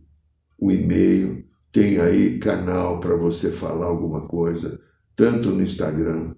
o 0.59 0.71
e-mail, 0.71 1.45
tem 1.71 2.01
aí 2.01 2.39
canal 2.39 3.01
para 3.01 3.17
você 3.17 3.51
falar 3.51 3.87
alguma 3.87 4.27
coisa, 4.27 4.81
tanto 5.15 5.51
no 5.51 5.63
Instagram 5.63 6.35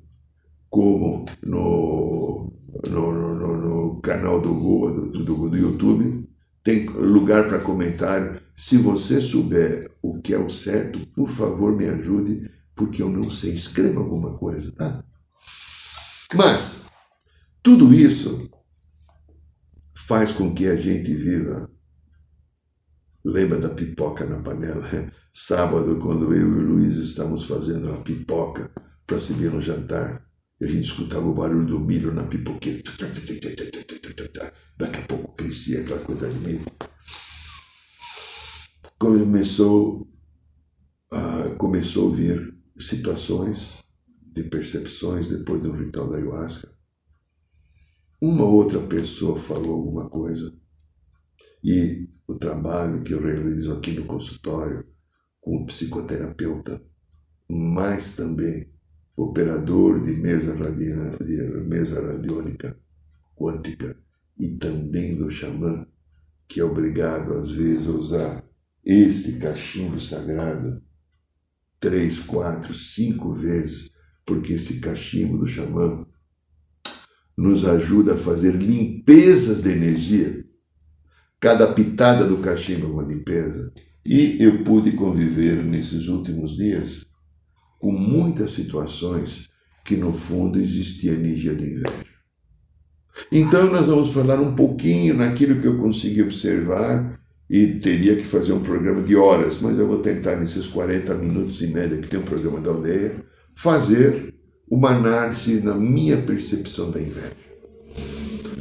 como 0.68 1.25
no, 1.42 2.52
no, 2.88 3.12
no, 3.12 3.56
no 3.56 4.00
canal 4.00 4.40
do 4.40 4.52
Google, 4.52 5.11
do, 5.11 5.25
do, 5.25 5.49
do 5.50 5.56
YouTube. 5.56 6.28
Tem 6.62 6.87
lugar 6.87 7.46
para 7.46 7.61
comentário. 7.61 8.40
Se 8.56 8.78
você 8.78 9.20
souber 9.20 9.90
o 10.02 10.20
que 10.20 10.32
é 10.32 10.38
o 10.38 10.49
certo, 10.49 11.06
por 11.14 11.28
favor 11.28 11.76
me 11.76 11.87
ajude, 11.87 12.50
porque 12.75 13.02
eu 13.02 13.11
não 13.11 13.30
sei. 13.30 13.52
Escreva 13.52 14.00
alguma 14.00 14.38
coisa, 14.38 14.73
tá? 14.73 15.04
Mas, 16.34 16.83
tudo 17.64 17.92
isso 17.94 18.49
faz 19.97 20.30
com 20.33 20.54
que 20.54 20.66
a 20.66 20.76
gente 20.76 21.14
viva. 21.14 21.71
Lembra 23.25 23.59
da 23.59 23.71
pipoca 23.71 24.26
na 24.26 24.42
panela? 24.42 24.87
Sábado, 25.33 25.99
quando 25.99 26.35
eu 26.35 26.42
e 26.42 26.44
o 26.44 26.66
Luiz 26.68 26.97
estávamos 26.97 27.44
fazendo 27.44 27.90
a 27.90 27.97
pipoca 27.97 28.71
para 29.06 29.18
seguir 29.18 29.49
um 29.49 29.62
jantar, 29.62 30.23
a 30.61 30.66
gente 30.66 30.85
escutava 30.85 31.26
o 31.26 31.35
barulho 31.35 31.66
do 31.66 31.80
milho 31.80 32.12
na 32.12 32.25
pipoqueira. 32.25 32.83
Daqui 34.76 34.97
a 34.99 35.02
pouco 35.02 35.35
crescia 35.35 35.80
aquela 35.80 36.00
coisa 36.00 36.28
de 36.28 36.38
milho. 36.40 36.66
Começou 38.99 40.06
a, 41.11 41.49
começou 41.56 42.12
a 42.12 42.14
vir 42.14 42.54
situações 42.78 43.83
de 44.35 44.42
percepções 44.44 45.30
depois 45.30 45.62
do 45.62 45.73
ritual 45.73 46.11
da 46.11 46.16
ayahuasca 46.18 46.74
uma 48.26 48.47
outra 48.47 48.81
pessoa 48.81 49.38
falou 49.38 49.75
alguma 49.75 50.09
coisa 50.09 50.57
e 51.62 52.09
o 52.26 52.38
trabalho 52.38 53.02
que 53.02 53.12
eu 53.12 53.23
realizo 53.23 53.75
aqui 53.75 53.93
no 53.93 54.07
consultório 54.07 54.87
com 55.43 55.59
o 55.59 55.66
psicoterapeuta, 55.66 56.83
mas 57.50 58.16
também 58.16 58.73
operador 59.14 60.02
de 60.02 60.12
mesa, 60.12 60.54
radiana, 60.57 61.19
de 61.19 61.37
mesa 61.69 62.00
radiônica 62.00 62.75
quântica 63.37 63.95
e 64.38 64.57
também 64.57 65.16
do 65.16 65.31
xamã, 65.31 65.87
que 66.49 66.61
é 66.61 66.64
obrigado 66.64 67.35
às 67.35 67.50
vezes 67.50 67.88
a 67.88 67.93
usar 67.93 68.50
este 68.83 69.38
cachimbo 69.38 70.00
sagrado 70.00 70.83
três, 71.78 72.21
quatro, 72.21 72.73
cinco 72.73 73.35
vezes, 73.35 73.90
porque 74.25 74.54
esse 74.54 74.81
cachimbo 74.81 75.37
do 75.37 75.47
xamã 75.47 76.07
nos 77.36 77.66
ajuda 77.66 78.14
a 78.14 78.18
fazer 78.18 78.52
limpezas 78.52 79.62
de 79.62 79.70
energia. 79.70 80.44
Cada 81.40 81.66
pitada 81.72 82.24
do 82.24 82.38
cachimbo 82.38 82.86
é 82.86 82.90
uma 82.90 83.02
limpeza. 83.02 83.72
E 84.04 84.36
eu 84.42 84.62
pude 84.64 84.92
conviver 84.92 85.64
nesses 85.64 86.08
últimos 86.08 86.56
dias 86.56 87.06
com 87.78 87.92
muitas 87.92 88.52
situações 88.52 89.48
que 89.84 89.96
no 89.96 90.12
fundo 90.12 90.58
existia 90.58 91.12
energia 91.12 91.54
de 91.54 91.64
inveja. 91.64 92.14
Então 93.30 93.70
nós 93.70 93.86
vamos 93.86 94.12
falar 94.12 94.40
um 94.40 94.54
pouquinho 94.54 95.14
naquilo 95.14 95.60
que 95.60 95.66
eu 95.66 95.78
consegui 95.78 96.22
observar 96.22 97.20
e 97.48 97.66
teria 97.78 98.16
que 98.16 98.24
fazer 98.24 98.52
um 98.52 98.62
programa 98.62 99.02
de 99.02 99.14
horas, 99.14 99.60
mas 99.60 99.78
eu 99.78 99.86
vou 99.86 99.98
tentar 99.98 100.36
nesses 100.36 100.66
40 100.66 101.14
minutos 101.14 101.60
e 101.62 101.66
média 101.66 101.98
que 101.98 102.08
tem 102.08 102.18
um 102.18 102.24
programa 102.24 102.60
da 102.60 102.70
aldeia, 102.70 103.12
fazer 103.54 104.33
uma 104.75 104.90
análise 104.90 105.61
na 105.61 105.75
minha 105.75 106.16
percepção 106.16 106.90
da 106.90 107.00
inveja. 107.00 107.37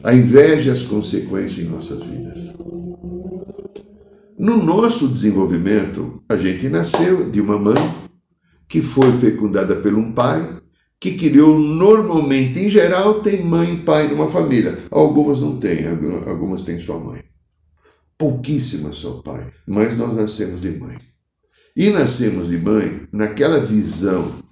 A 0.04 0.14
inveja 0.14 0.70
e 0.70 0.72
as 0.72 0.84
consequências 0.84 1.66
em 1.66 1.70
nossas 1.70 2.04
vidas. 2.04 2.54
No 4.38 4.64
nosso 4.64 5.08
desenvolvimento, 5.08 6.22
a 6.30 6.38
gente 6.38 6.70
nasceu 6.70 7.32
de 7.32 7.42
uma 7.42 7.58
mãe 7.58 7.74
que 8.68 8.80
foi 8.80 9.12
fecundada 9.14 9.78
por 9.78 9.92
um 9.96 10.12
pai, 10.12 10.48
que 11.00 11.18
criou 11.18 11.58
normalmente, 11.58 12.60
em 12.60 12.70
geral, 12.70 13.22
tem 13.22 13.44
mãe 13.44 13.74
e 13.74 13.78
pai 13.78 14.08
numa 14.08 14.28
família. 14.28 14.78
Algumas 14.92 15.42
não 15.42 15.58
têm, 15.58 15.88
algumas 16.28 16.62
têm 16.62 16.78
sua 16.78 17.00
mãe. 17.00 17.24
Pouquíssimas 18.20 18.98
são 18.98 19.20
pai, 19.24 19.52
mas 19.68 19.98
nós 19.98 20.16
nascemos 20.16 20.62
de 20.62 20.78
mãe. 20.78 20.96
E 21.76 21.90
nascemos 21.90 22.50
de 22.50 22.58
mãe 22.60 23.08
naquela 23.12 23.60
visão, 23.60 24.43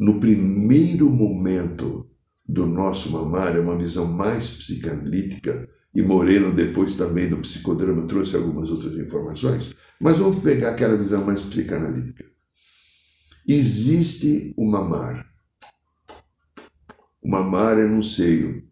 no 0.00 0.18
primeiro 0.18 1.10
momento 1.10 2.08
do 2.48 2.64
nosso 2.64 3.10
mamar, 3.10 3.54
é 3.54 3.60
uma 3.60 3.76
visão 3.76 4.06
mais 4.06 4.48
psicanalítica, 4.48 5.68
e 5.94 6.00
Moreno 6.00 6.54
depois 6.54 6.94
também 6.94 7.28
do 7.28 7.36
psicodrama 7.36 8.06
trouxe 8.06 8.34
algumas 8.34 8.70
outras 8.70 8.96
informações, 8.96 9.74
mas 10.00 10.16
vamos 10.16 10.42
pegar 10.42 10.70
aquela 10.70 10.96
visão 10.96 11.22
mais 11.22 11.42
psicanalítica. 11.42 12.24
Existe 13.46 14.54
o 14.56 14.64
mamar. 14.64 15.26
O 17.22 17.28
mamar 17.28 17.78
é 17.78 17.84
no 17.84 18.02
seio. 18.02 18.64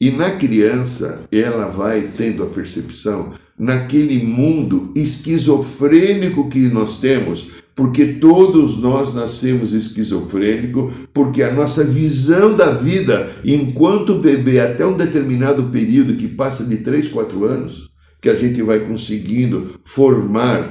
E 0.00 0.12
na 0.12 0.36
criança, 0.36 1.26
ela 1.32 1.66
vai 1.66 2.12
tendo 2.16 2.44
a 2.44 2.50
percepção, 2.50 3.34
naquele 3.58 4.22
mundo 4.22 4.92
esquizofrênico 4.94 6.48
que 6.48 6.68
nós 6.68 7.00
temos, 7.00 7.61
porque 7.74 8.04
todos 8.14 8.80
nós 8.80 9.14
nascemos 9.14 9.72
esquizofrênicos, 9.72 10.92
porque 11.12 11.42
a 11.42 11.52
nossa 11.52 11.84
visão 11.84 12.54
da 12.54 12.70
vida, 12.70 13.30
enquanto 13.44 14.16
bebê, 14.16 14.60
até 14.60 14.86
um 14.86 14.96
determinado 14.96 15.64
período 15.64 16.14
que 16.14 16.28
passa 16.28 16.64
de 16.64 16.78
3, 16.78 17.08
4 17.08 17.44
anos, 17.44 17.90
que 18.20 18.28
a 18.28 18.36
gente 18.36 18.62
vai 18.62 18.80
conseguindo 18.80 19.74
formar 19.82 20.68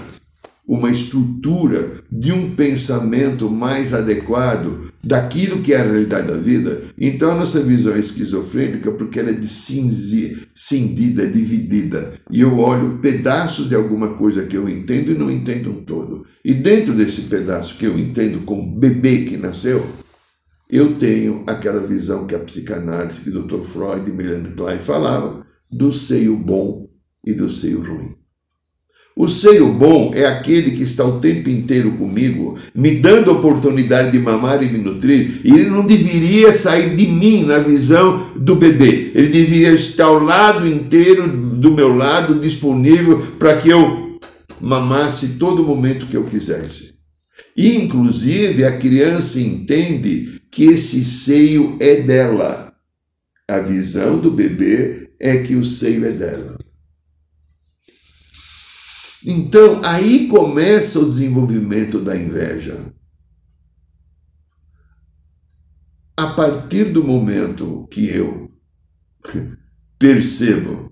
uma 0.68 0.90
estrutura 0.90 2.04
de 2.12 2.32
um 2.32 2.56
pensamento 2.56 3.50
mais 3.50 3.94
adequado 3.94 4.92
daquilo 5.04 5.62
que 5.62 5.74
é 5.74 5.78
a 5.78 5.84
realidade 5.84 6.28
da 6.28 6.36
vida, 6.36 6.82
então 6.98 7.32
a 7.32 7.36
nossa 7.36 7.60
visão 7.62 7.96
é 7.96 8.00
esquizofrênica 8.00 8.92
porque 8.92 9.20
ela 9.20 9.32
é 9.32 9.34
de 9.34 9.48
cindida, 9.48 11.28
dividida. 11.28 12.14
E 12.30 12.42
eu 12.42 12.58
olho 12.60 13.00
pedaços 13.00 13.68
de 13.68 13.76
alguma 13.76 14.10
coisa 14.10 14.46
que 14.46 14.56
eu 14.56 14.70
entendo 14.70 15.12
e 15.12 15.18
não 15.18 15.32
entendo 15.32 15.72
um 15.72 15.84
todo. 15.84 16.26
E 16.46 16.54
dentro 16.54 16.94
desse 16.94 17.24
pedaço 17.24 17.78
que 17.78 17.86
eu 17.86 17.98
entendo 17.98 18.46
como 18.46 18.80
bebê 18.80 19.26
que 19.26 19.38
nasceu, 19.38 19.86
eu 20.70 20.94
tenho 20.96 21.44
aquela 21.48 21.86
visão 21.86 22.26
que 22.26 22.36
a 22.36 22.40
psicanálise, 22.40 23.22
que 23.22 23.30
o 23.30 23.42
Dr. 23.42 23.64
Freud 23.64 24.10
e 24.10 24.14
Melanie 24.14 24.54
Klein 24.54 24.80
falavam, 24.80 25.44
do 25.70 25.92
seio 25.92 26.38
bom 26.38 26.90
e 27.26 27.34
do 27.34 27.50
seio 27.50 27.82
ruim. 27.82 28.21
O 29.16 29.28
seio 29.28 29.74
bom 29.74 30.12
é 30.14 30.26
aquele 30.26 30.72
que 30.72 30.84
está 30.84 31.06
o 31.06 31.20
tempo 31.20 31.50
inteiro 31.50 31.92
comigo, 31.92 32.58
me 32.74 32.92
dando 32.96 33.30
a 33.30 33.34
oportunidade 33.34 34.12
de 34.12 34.20
mamar 34.20 34.64
e 34.64 34.70
me 34.70 34.78
nutrir, 34.78 35.42
e 35.44 35.52
ele 35.52 35.70
não 35.70 35.86
deveria 35.86 36.52
sair 36.52 36.96
de 36.96 37.08
mim 37.08 37.44
na 37.44 37.60
visão 37.60 38.32
do 38.38 38.56
bebê. 38.56 39.12
Ele 39.14 39.28
deveria 39.28 39.74
estar 39.74 40.06
ao 40.06 40.24
lado 40.24 40.66
inteiro 40.66 41.28
do 41.28 41.72
meu 41.72 41.96
lado, 41.96 42.40
disponível 42.40 43.20
para 43.38 43.58
que 43.58 43.70
eu 43.70 44.18
mamasse 44.62 45.38
todo 45.38 45.66
momento 45.66 46.06
que 46.06 46.16
eu 46.16 46.24
quisesse. 46.24 46.94
E, 47.56 47.76
inclusive, 47.76 48.64
a 48.64 48.78
criança 48.78 49.40
entende 49.42 50.42
que 50.50 50.66
esse 50.66 51.04
seio 51.04 51.76
é 51.82 51.96
dela. 51.96 52.74
A 53.48 53.60
visão 53.60 54.18
do 54.18 54.32
bebê 54.32 55.10
é 55.20 55.38
que 55.40 55.56
o 55.56 55.66
seio 55.66 56.06
é 56.06 56.12
dela. 56.12 56.61
Então, 59.26 59.82
aí 59.84 60.28
começa 60.28 61.00
o 61.00 61.06
desenvolvimento 61.06 62.00
da 62.00 62.18
inveja. 62.18 62.76
A 66.18 66.28
partir 66.28 66.86
do 66.86 67.04
momento 67.04 67.88
que 67.92 68.08
eu 68.08 68.50
percebo 70.00 70.92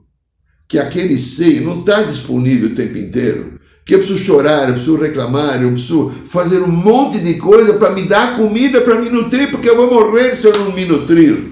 que 0.67 0.77
aquele 0.77 1.17
seio 1.17 1.63
não 1.63 1.79
está 1.79 2.03
disponível 2.03 2.69
o 2.69 2.75
tempo 2.75 2.97
inteiro, 2.97 3.59
que 3.83 3.95
eu 3.95 3.99
preciso 3.99 4.19
chorar, 4.19 4.67
eu 4.67 4.75
preciso 4.75 4.97
reclamar, 4.97 5.63
eu 5.63 5.71
preciso 5.71 6.11
fazer 6.11 6.59
um 6.59 6.71
monte 6.71 7.19
de 7.19 7.39
coisa 7.39 7.79
para 7.79 7.95
me 7.95 8.07
dar 8.07 8.37
comida, 8.37 8.81
para 8.81 9.01
me 9.01 9.09
nutrir, 9.09 9.49
porque 9.49 9.67
eu 9.67 9.75
vou 9.75 9.89
morrer 9.89 10.35
se 10.35 10.45
eu 10.45 10.53
não 10.53 10.71
me 10.71 10.85
nutrir. 10.85 11.51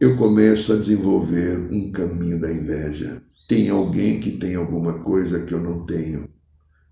Eu 0.00 0.16
começo 0.16 0.72
a 0.72 0.76
desenvolver 0.76 1.68
um 1.70 1.92
caminho 1.92 2.40
da 2.40 2.50
inveja 2.50 3.22
tem 3.46 3.68
alguém 3.68 4.20
que 4.20 4.30
tem 4.30 4.54
alguma 4.54 5.00
coisa 5.00 5.40
que 5.40 5.52
eu 5.52 5.60
não 5.60 5.84
tenho 5.84 6.28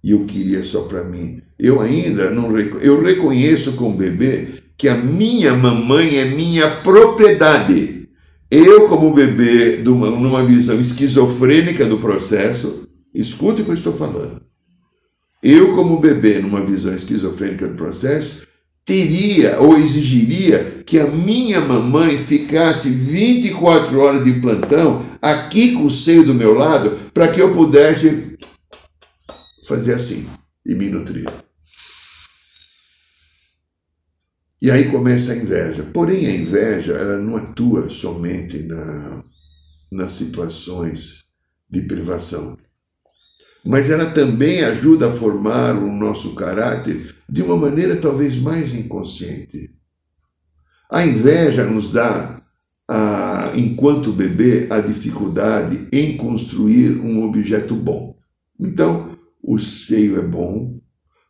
e 0.03 0.11
eu 0.11 0.25
queria 0.25 0.62
só 0.62 0.83
para 0.83 1.05
mim. 1.05 1.43
Eu 1.59 1.81
ainda 1.81 2.31
não 2.31 2.57
eu 2.59 3.03
reconheço 3.03 3.75
como 3.75 3.97
bebê 3.97 4.49
que 4.77 4.88
a 4.88 4.97
minha 4.97 5.55
mamãe 5.55 6.17
é 6.17 6.25
minha 6.25 6.69
propriedade. 6.69 8.09
Eu 8.51 8.88
como 8.88 9.15
bebê 9.15 9.79
numa 9.79 10.45
visão 10.45 10.81
esquizofrênica 10.81 11.87
do 11.87 11.99
processo, 11.99 12.88
escute 13.15 13.62
o 13.62 13.65
que 13.65 13.71
eu 13.71 13.75
estou 13.75 13.93
falando. 13.93 14.43
Eu 15.43 15.75
como 15.75 16.01
bebê 16.01 16.38
numa 16.38 16.61
visão 16.61 16.95
esquizofrênica 16.95 17.69
do 17.69 17.77
processo, 17.77 18.47
teria 18.85 19.61
ou 19.61 19.79
exigiria 19.79 20.83
que 20.85 20.99
a 20.99 21.07
minha 21.07 21.61
mamãe 21.61 22.18
ficasse 22.18 22.90
24 22.90 23.99
horas 23.99 24.25
de 24.25 24.33
plantão 24.40 25.05
aqui 25.21 25.73
com 25.73 25.85
o 25.85 25.90
seio 25.90 26.25
do 26.25 26.35
meu 26.35 26.55
lado 26.55 26.90
para 27.14 27.29
que 27.29 27.40
eu 27.40 27.55
pudesse 27.55 28.37
fazer 29.66 29.95
assim 29.95 30.27
e 30.66 30.75
me 30.75 30.88
nutrir. 30.88 31.31
E 34.61 34.71
aí 34.71 34.90
começa 34.90 35.33
a 35.33 35.37
inveja. 35.37 35.83
Porém, 35.92 36.27
a 36.27 36.35
inveja 36.35 36.92
ela 36.92 37.18
não 37.18 37.37
atua 37.37 37.88
somente 37.88 38.62
na, 38.62 39.25
nas 39.90 40.12
situações 40.12 41.25
de 41.68 41.81
privação 41.83 42.57
mas 43.64 43.90
ela 43.90 44.07
também 44.07 44.64
ajuda 44.64 45.09
a 45.09 45.12
formar 45.12 45.77
o 45.77 45.92
nosso 45.92 46.35
caráter 46.35 47.14
de 47.33 47.40
uma 47.40 47.57
maneira 47.57 47.97
talvez 47.97 48.37
mais 48.37 48.75
inconsciente. 48.75 49.71
A 50.90 51.07
inveja 51.07 51.64
nos 51.64 51.90
dá, 51.90 52.37
a, 52.87 53.53
enquanto 53.55 54.12
bebê, 54.12 54.66
a 54.68 54.81
dificuldade 54.81 55.88
em 55.90 56.14
construir 56.18 57.01
um 57.01 57.25
objeto 57.25 57.75
bom. 57.75 58.14
Então, 58.61 59.16
o 59.42 59.59
seio 59.59 60.18
é 60.18 60.23
bom, 60.23 60.79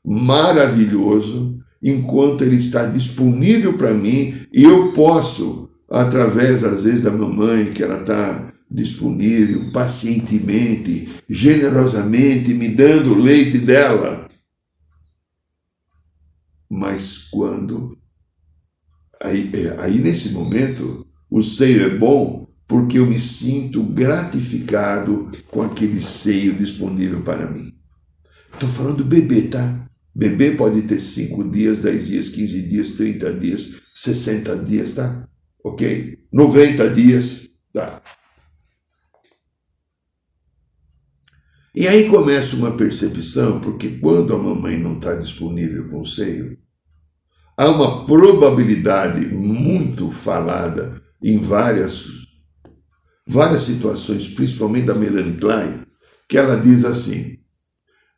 maravilhoso, 0.05 1.61
enquanto 1.81 2.43
ele 2.43 2.57
está 2.57 2.85
disponível 2.85 3.79
para 3.79 3.95
mim 3.95 4.35
e 4.53 4.65
eu 4.65 4.91
posso, 4.95 5.71
através, 5.89 6.65
às 6.65 6.83
vezes, 6.83 7.05
da 7.05 7.13
mamãe, 7.13 7.67
que 7.67 7.81
ela 7.81 8.01
está 8.01 8.53
disponível, 8.69 9.71
pacientemente, 9.73 11.09
generosamente, 11.31 12.53
me 12.55 12.67
dando 12.71 13.13
o 13.13 13.23
leite 13.23 13.59
dela. 13.59 14.32
Mas 16.75 17.29
quando. 17.31 17.99
Aí, 19.21 19.51
é, 19.53 19.79
aí 19.79 19.99
nesse 19.99 20.31
momento, 20.31 21.07
o 21.31 21.43
seio 21.43 21.85
é 21.85 21.91
bom 21.91 22.49
porque 22.67 22.99
eu 22.99 23.05
me 23.05 23.21
sinto 23.21 23.83
gratificado 23.83 25.31
com 25.49 25.61
aquele 25.61 26.01
seio 26.01 26.55
disponível 26.55 27.21
para 27.21 27.51
mim. 27.51 27.71
Estou 28.51 28.71
falando 28.71 29.05
bebê, 29.05 29.43
tá? 29.43 29.87
Bebê 30.15 30.53
pode 30.53 30.81
ter 30.83 30.99
5 30.99 31.45
dias, 31.51 31.81
10 31.81 32.07
dias, 32.07 32.29
15 32.31 32.63
dias, 32.63 32.93
30 32.93 33.35
dias, 33.35 33.75
60 33.93 34.57
dias, 34.65 34.95
tá? 34.95 35.29
Ok? 35.63 36.21
90 36.33 36.89
dias, 36.95 37.51
tá? 37.71 38.03
E 41.75 41.89
aí 41.89 42.09
começa 42.09 42.55
uma 42.57 42.73
percepção, 42.73 43.59
porque 43.61 43.89
quando 43.99 44.35
a 44.35 44.39
mamãe 44.39 44.79
não 44.79 44.97
está 44.97 45.15
disponível 45.15 45.89
com 45.89 46.03
o 46.03 46.07
seio, 46.07 46.59
há 47.57 47.71
uma 47.71 48.05
probabilidade 48.05 49.27
muito 49.35 50.11
falada 50.11 51.03
em 51.23 51.39
várias, 51.39 52.05
várias 53.27 53.63
situações, 53.63 54.29
principalmente 54.29 54.87
da 54.87 54.95
Melanie 54.95 55.39
Klein, 55.39 55.83
que 56.29 56.37
ela 56.37 56.57
diz 56.57 56.85
assim: 56.85 57.39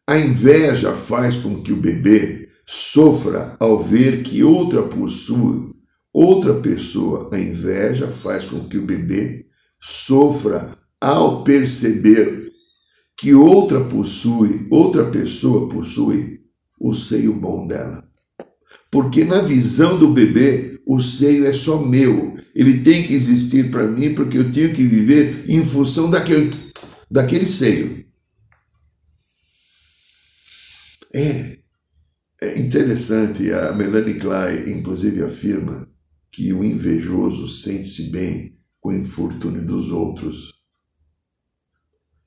a 0.04 0.18
inveja 0.18 0.96
faz 0.96 1.36
com 1.36 1.62
que 1.62 1.72
o 1.72 1.76
bebê 1.76 2.48
sofra 2.66 3.56
ao 3.60 3.78
ver 3.78 4.24
que 4.24 4.42
outra 4.42 4.82
possui 4.82 5.72
outra 6.12 6.54
pessoa. 6.54 7.30
A 7.32 7.38
inveja 7.38 8.08
faz 8.08 8.46
com 8.46 8.64
que 8.68 8.78
o 8.78 8.84
bebê 8.84 9.46
sofra 9.80 10.76
ao 11.00 11.44
perceber 11.44 12.43
que 13.16 13.34
outra 13.34 13.84
possui, 13.84 14.66
outra 14.70 15.04
pessoa 15.10 15.68
possui 15.68 16.40
o 16.78 16.94
seio 16.94 17.34
bom 17.34 17.66
dela. 17.66 18.06
Porque 18.90 19.24
na 19.24 19.40
visão 19.40 19.98
do 19.98 20.08
bebê, 20.08 20.80
o 20.86 21.00
seio 21.00 21.46
é 21.46 21.52
só 21.52 21.78
meu. 21.78 22.36
Ele 22.54 22.82
tem 22.82 23.06
que 23.06 23.14
existir 23.14 23.70
para 23.70 23.86
mim 23.86 24.14
porque 24.14 24.38
eu 24.38 24.52
tenho 24.52 24.72
que 24.72 24.84
viver 24.84 25.44
em 25.48 25.64
função 25.64 26.10
daquele, 26.10 26.50
daquele 27.10 27.46
seio. 27.46 28.04
É, 31.12 31.58
é 32.42 32.58
interessante, 32.58 33.52
a 33.52 33.72
Melanie 33.72 34.18
Klein, 34.18 34.68
inclusive, 34.78 35.22
afirma 35.22 35.88
que 36.30 36.52
o 36.52 36.64
invejoso 36.64 37.48
sente-se 37.48 38.10
bem 38.10 38.58
com 38.80 38.90
o 38.90 38.94
infortúnio 38.94 39.64
dos 39.64 39.90
outros. 39.92 40.52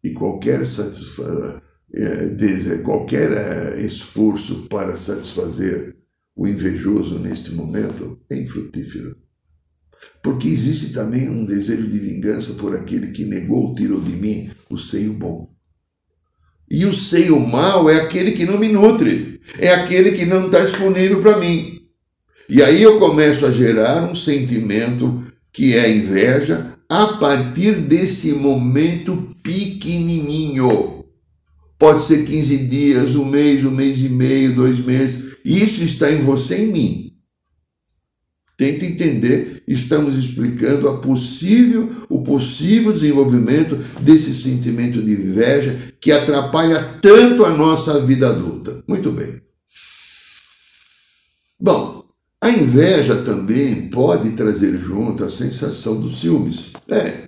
E 0.08 0.13
qualquer, 0.13 0.65
satisfa 0.65 1.62
é, 1.93 2.78
qualquer 2.84 3.30
é, 3.32 3.80
esforço 3.82 4.67
para 4.70 4.96
satisfazer 4.96 5.98
o 6.34 6.48
invejoso 6.48 7.20
neste 7.20 7.54
momento 7.54 8.17
é 8.30 8.38
infrutífero. 8.38 9.17
Porque 10.24 10.48
existe 10.48 10.93
também 10.93 11.30
um 11.30 11.43
desejo 11.43 11.88
de 11.88 12.00
vingança 12.00 12.54
por 12.54 12.74
aquele 12.74 13.08
que 13.08 13.26
negou, 13.26 13.74
tirou 13.74 14.00
de 14.00 14.15
mim 14.15 14.50
o 14.70 14.78
seio 14.78 15.12
bom. 15.13 15.50
E 16.72 16.86
o 16.86 16.93
seio 16.93 17.38
mal 17.39 17.89
é 17.89 18.00
aquele 18.00 18.32
que 18.32 18.46
não 18.46 18.58
me 18.58 18.70
nutre, 18.70 19.41
é 19.60 19.74
aquele 19.74 20.13
que 20.13 20.26
não 20.26 20.46
está 20.46 20.63
disponível 20.63 21.22
para 21.22 21.38
mim. 21.38 21.82
E 22.48 22.63
aí 22.63 22.82
eu 22.82 22.98
começo 22.98 23.46
a 23.46 23.52
gerar 23.52 24.10
um 24.10 24.15
sentimento 24.15 25.26
que 25.52 25.76
é 25.76 25.91
inveja 25.93 26.77
a 26.89 27.08
partir 27.19 27.82
desse 27.82 28.34
momento 28.34 29.36
pequenininho. 29.43 31.06
Pode 31.78 32.04
ser 32.04 32.26
15 32.26 32.58
dias, 32.67 33.15
um 33.15 33.26
mês, 33.26 33.63
um 33.63 33.71
mês 33.71 34.00
e 34.00 34.10
meio, 34.10 34.56
dois 34.56 34.80
meses. 34.80 35.38
Isso 35.45 35.84
está 35.84 36.12
em 36.12 36.21
você 36.21 36.58
e 36.58 36.63
em 36.63 36.71
mim. 36.71 37.13
Tenta 38.58 38.86
entender, 38.86 39.62
estamos 39.67 40.17
explicando 40.17 40.89
a 40.89 40.97
possível, 40.97 41.91
o 42.10 42.23
possível 42.23 42.91
desenvolvimento 42.91 43.76
desse 44.02 44.36
sentimento 44.36 45.00
de 45.00 45.12
inveja 45.12 45.93
que 46.02 46.12
atrapalha 46.12 46.82
tanto 47.00 47.45
a 47.45 47.52
nossa 47.52 48.04
vida 48.04 48.30
adulta. 48.30 48.84
Muito 48.88 49.12
bem. 49.12 49.39
Bom, 51.60 51.96
inveja 52.58 53.17
também 53.24 53.89
pode 53.89 54.32
trazer 54.32 54.78
junto 54.78 55.24
a 55.24 55.30
sensação 55.30 56.00
dos 56.00 56.20
ciúmes. 56.20 56.74
É, 56.89 57.28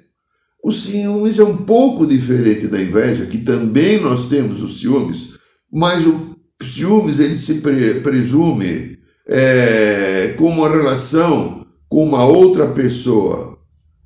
o 0.64 0.72
ciúmes 0.72 1.40
é 1.40 1.44
um 1.44 1.58
pouco 1.58 2.06
diferente 2.06 2.68
da 2.68 2.82
inveja, 2.82 3.26
que 3.26 3.38
também 3.38 4.02
nós 4.02 4.28
temos 4.28 4.62
os 4.62 4.80
ciúmes, 4.80 5.38
mas 5.72 6.06
o 6.06 6.36
ciúmes 6.62 7.20
ele 7.20 7.38
se 7.38 7.62
presume 8.02 8.98
é, 9.28 10.36
com 10.38 10.50
uma 10.50 10.70
relação 10.70 11.60
com 11.90 12.04
uma 12.04 12.24
outra 12.24 12.68
pessoa. 12.68 13.58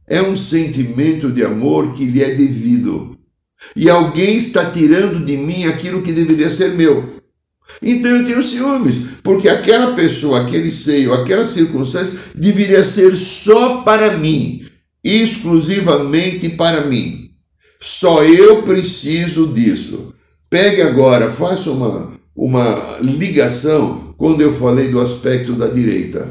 É 0.08 0.22
um 0.22 0.36
sentimento 0.36 1.30
de 1.30 1.44
amor 1.44 1.94
que 1.94 2.06
lhe 2.06 2.24
é 2.24 2.34
devido. 2.34 3.18
E 3.76 3.90
alguém 3.90 4.36
está 4.36 4.72
tirando 4.72 5.24
de 5.24 5.38
mim 5.38 5.66
aquilo 5.66 6.02
que 6.02 6.12
deveria 6.12 6.50
ser 6.50 6.74
meu. 6.76 7.22
Então 7.82 8.12
eu 8.12 8.26
tenho 8.26 8.44
ciúmes, 8.44 8.96
porque 9.24 9.50
aquela 9.50 9.94
pessoa, 9.94 10.42
aquele 10.42 10.72
seio, 10.72 11.14
aquela 11.14 11.46
circunstância 11.46 12.18
deveria 12.36 12.84
ser 12.84 13.16
só 13.16 13.82
para 13.82 14.18
mim, 14.18 14.66
exclusivamente 15.04 16.50
para 16.50 16.82
mim. 16.86 17.32
Só 17.80 18.24
eu 18.24 18.64
preciso 18.64 19.48
disso. 19.48 20.14
Pegue 20.50 20.82
agora, 20.82 21.32
faça 21.32 21.72
uma, 21.72 22.14
uma 22.36 22.98
ligação 23.02 24.14
quando 24.18 24.42
eu 24.42 24.54
falei 24.54 24.90
do 24.90 25.02
aspecto 25.02 25.54
da 25.54 25.68
direita. 25.68 26.30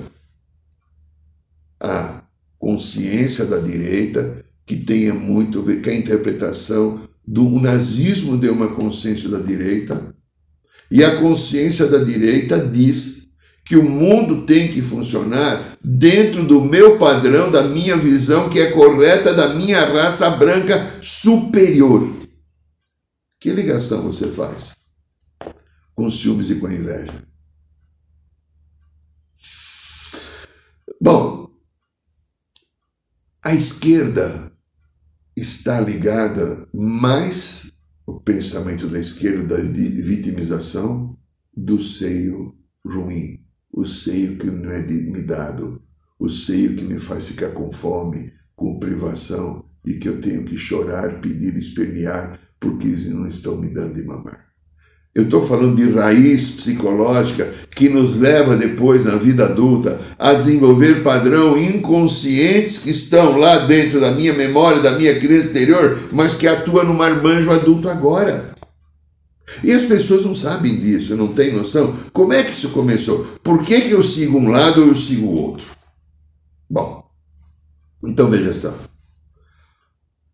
A 1.80 2.22
consciência 2.58 3.44
da 3.44 3.58
direita, 3.58 4.44
que 4.64 4.76
tenha 4.76 5.12
muito 5.12 5.58
a 5.58 5.62
ver 5.62 5.82
com 5.82 5.90
a 5.90 5.94
interpretação 5.94 7.00
do 7.26 7.48
nazismo 7.60 8.36
deu 8.36 8.52
uma 8.52 8.68
consciência 8.68 9.28
da 9.28 9.38
direita, 9.38 10.14
e 10.92 11.02
a 11.02 11.16
consciência 11.16 11.86
da 11.86 11.96
direita 12.04 12.58
diz 12.58 13.26
que 13.64 13.76
o 13.76 13.82
mundo 13.82 14.44
tem 14.44 14.70
que 14.70 14.82
funcionar 14.82 15.78
dentro 15.82 16.44
do 16.44 16.60
meu 16.60 16.98
padrão, 16.98 17.50
da 17.50 17.62
minha 17.62 17.96
visão, 17.96 18.50
que 18.50 18.60
é 18.60 18.72
correta, 18.72 19.32
da 19.32 19.54
minha 19.54 19.82
raça 19.86 20.28
branca 20.28 21.00
superior. 21.00 22.12
Que 23.40 23.52
ligação 23.52 24.02
você 24.02 24.28
faz 24.28 24.76
com 25.94 26.10
ciúmes 26.10 26.50
e 26.50 26.56
com 26.56 26.70
inveja? 26.70 27.24
Bom, 31.00 31.50
a 33.42 33.54
esquerda 33.54 34.52
está 35.34 35.80
ligada 35.80 36.68
mais 36.70 37.61
o 38.06 38.20
pensamento 38.20 38.88
da 38.88 38.98
esquerda 38.98 39.62
de 39.62 40.02
vitimização 40.02 41.16
do 41.56 41.80
seio 41.80 42.54
ruim, 42.84 43.44
o 43.72 43.84
seio 43.84 44.36
que 44.38 44.46
não 44.46 44.70
é 44.70 44.80
me 44.82 45.22
dado, 45.22 45.82
o 46.18 46.28
seio 46.28 46.76
que 46.76 46.84
me 46.84 46.98
faz 46.98 47.24
ficar 47.24 47.50
com 47.50 47.70
fome, 47.70 48.32
com 48.54 48.78
privação 48.78 49.64
e 49.86 49.94
que 49.94 50.08
eu 50.08 50.20
tenho 50.20 50.44
que 50.44 50.56
chorar, 50.56 51.20
pedir, 51.20 51.56
espernear 51.56 52.38
porque 52.60 52.86
eles 52.86 53.08
não 53.08 53.26
estão 53.26 53.60
me 53.60 53.68
dando 53.68 53.94
de 53.94 54.04
mamar. 54.04 54.51
Eu 55.14 55.24
estou 55.24 55.46
falando 55.46 55.76
de 55.76 55.90
raiz 55.92 56.52
psicológica 56.52 57.52
que 57.76 57.86
nos 57.86 58.16
leva 58.16 58.56
depois 58.56 59.04
na 59.04 59.16
vida 59.16 59.44
adulta 59.44 60.00
a 60.18 60.32
desenvolver 60.32 61.02
padrão 61.02 61.58
inconscientes 61.58 62.78
que 62.78 62.90
estão 62.90 63.36
lá 63.36 63.58
dentro 63.58 64.00
da 64.00 64.10
minha 64.12 64.32
memória, 64.32 64.80
da 64.80 64.92
minha 64.92 65.18
criança 65.20 65.50
interior, 65.50 66.08
mas 66.12 66.34
que 66.34 66.48
atua 66.48 66.82
no 66.82 66.94
marmanjo 66.94 67.50
adulto 67.50 67.90
agora. 67.90 68.52
E 69.62 69.70
as 69.70 69.82
pessoas 69.82 70.24
não 70.24 70.34
sabem 70.34 70.76
disso, 70.76 71.14
não 71.14 71.28
têm 71.28 71.52
noção. 71.52 71.94
Como 72.10 72.32
é 72.32 72.42
que 72.42 72.52
isso 72.52 72.70
começou? 72.70 73.26
Por 73.42 73.62
que, 73.62 73.82
que 73.82 73.90
eu 73.90 74.02
sigo 74.02 74.38
um 74.38 74.48
lado 74.48 74.80
ou 74.80 74.88
eu 74.88 74.94
sigo 74.94 75.26
o 75.26 75.36
outro? 75.36 75.66
Bom, 76.70 77.04
então 78.02 78.30
veja 78.30 78.54
só. 78.54 78.74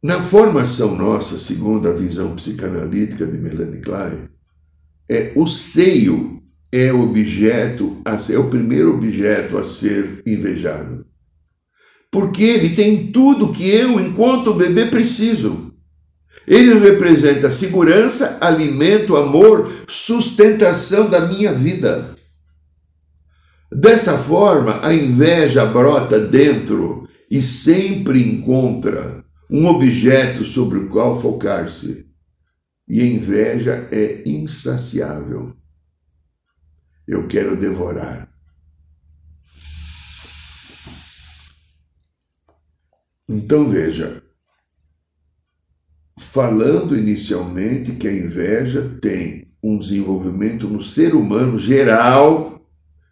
Na 0.01 0.23
formação 0.23 0.95
nossa, 0.95 1.37
segundo 1.37 1.89
a 1.89 1.93
visão 1.93 2.37
psicanalítica 2.37 3.27
de 3.27 3.39
Melanie 3.39 3.81
Klein, 3.81 4.29
é, 5.11 5.33
o 5.35 5.47
seio 5.47 6.43
é 6.71 6.93
objeto, 6.93 8.03
é 8.05 8.39
o 8.39 8.51
primeiro 8.51 8.95
objeto 8.95 9.57
a 9.57 9.65
ser 9.65 10.23
invejado. 10.27 11.07
Porque 12.11 12.43
ele 12.43 12.75
tem 12.75 13.09
tudo 13.09 13.53
que 13.53 13.69
eu, 13.69 13.99
enquanto 14.01 14.55
bebê, 14.55 14.87
preciso. 14.87 15.73
Ele 16.47 16.79
representa 16.79 17.51
segurança, 17.51 18.39
alimento, 18.41 19.17
amor, 19.17 19.71
sustentação 19.87 21.09
da 21.11 21.27
minha 21.27 21.53
vida. 21.53 22.17
Dessa 23.71 24.17
forma, 24.17 24.81
a 24.83 24.95
inveja 24.95 25.67
brota 25.67 26.19
dentro 26.19 27.07
e 27.31 27.43
sempre 27.43 28.23
encontra 28.23 29.23
um 29.51 29.67
objeto 29.67 30.45
sobre 30.45 30.79
o 30.79 30.89
qual 30.89 31.21
focar-se 31.21 32.08
e 32.89 33.05
inveja 33.05 33.87
é 33.93 34.23
insaciável. 34.27 35.55
Eu 37.07 37.27
quero 37.29 37.57
devorar. 37.57 38.29
Então 43.29 43.69
veja, 43.69 44.23
falando 46.19 46.97
inicialmente 46.97 47.93
que 47.93 48.09
a 48.09 48.13
inveja 48.13 48.97
tem 49.03 49.53
um 49.63 49.79
desenvolvimento 49.79 50.67
no 50.67 50.81
ser 50.81 51.15
humano 51.15 51.59
geral, 51.59 52.67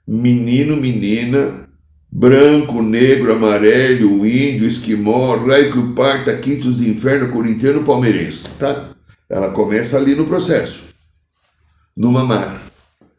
menino, 0.09 0.75
menina, 0.77 1.69
branco, 2.11 2.81
negro, 2.81 3.35
amarelo, 3.35 4.25
índio, 4.25 4.67
esquimó, 4.67 5.35
raico, 5.37 5.93
parta, 5.95 6.35
quintos 6.39 6.79
de 6.79 6.89
inferno, 6.89 7.31
corintiano, 7.31 7.85
palmeirense, 7.85 8.45
tá? 8.59 8.96
Ela 9.29 9.51
começa 9.51 9.97
ali 9.97 10.15
no 10.15 10.27
processo, 10.27 10.95
no 11.97 12.12
mamar, 12.12 12.62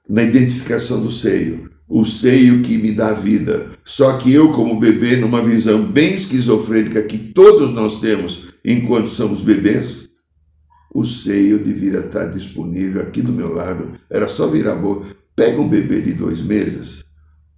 na 0.08 0.24
identificação 0.24 1.02
do 1.02 1.12
seio, 1.12 1.70
o 1.88 2.06
seio 2.06 2.62
que 2.62 2.78
me 2.78 2.92
dá 2.92 3.12
vida. 3.12 3.72
Só 3.84 4.18
que 4.18 4.32
eu, 4.32 4.54
como 4.54 4.80
bebê, 4.80 5.18
numa 5.18 5.42
visão 5.42 5.86
bem 5.86 6.14
esquizofrênica 6.14 7.04
que 7.04 7.18
todos 7.18 7.72
nós 7.72 8.00
temos 8.00 8.54
enquanto 8.64 9.10
somos 9.10 9.42
bebês, 9.42 10.08
o 10.94 11.06
seio 11.06 11.60
deveria 11.60 12.00
estar 12.00 12.26
disponível 12.26 13.02
aqui 13.02 13.22
do 13.22 13.34
meu 13.34 13.54
lado. 13.54 14.00
Era 14.10 14.28
só 14.28 14.48
virar 14.48 14.74
a 14.74 14.76
boca. 14.76 15.16
Pega 15.36 15.62
um 15.62 15.68
bebê 15.68 16.02
de 16.02 16.14
dois 16.14 16.42
meses, 16.42 17.04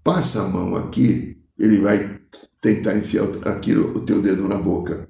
passa 0.03 0.43
a 0.43 0.49
mão 0.49 0.75
aqui, 0.75 1.37
ele 1.57 1.77
vai 1.77 2.19
tentar 2.59 2.97
enfiar 2.97 3.25
aqui 3.45 3.73
o 3.73 4.01
teu 4.01 4.21
dedo 4.21 4.47
na 4.49 4.57
boca 4.57 5.07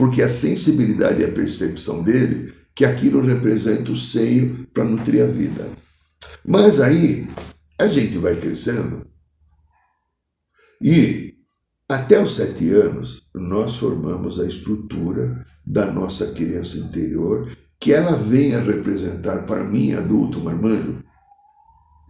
porque 0.00 0.22
a 0.22 0.30
sensibilidade 0.30 1.20
e 1.20 1.26
a 1.26 1.30
percepção 1.30 2.02
dele 2.02 2.54
que 2.74 2.86
aquilo 2.86 3.20
representa 3.20 3.92
o 3.92 3.96
seio 3.96 4.66
para 4.72 4.82
nutrir 4.82 5.22
a 5.22 5.26
vida. 5.26 5.68
Mas 6.42 6.80
aí 6.80 7.28
a 7.78 7.86
gente 7.86 8.16
vai 8.16 8.34
crescendo 8.40 9.06
e 10.80 11.34
até 11.86 12.18
os 12.18 12.34
sete 12.34 12.70
anos 12.70 13.28
nós 13.34 13.76
formamos 13.76 14.40
a 14.40 14.46
estrutura 14.46 15.44
da 15.66 15.92
nossa 15.92 16.32
criança 16.32 16.78
interior 16.78 17.54
que 17.78 17.92
ela 17.92 18.16
venha 18.16 18.58
representar 18.58 19.44
para 19.44 19.62
mim, 19.62 19.92
adulto, 19.92 20.40
marmanjo, 20.40 21.04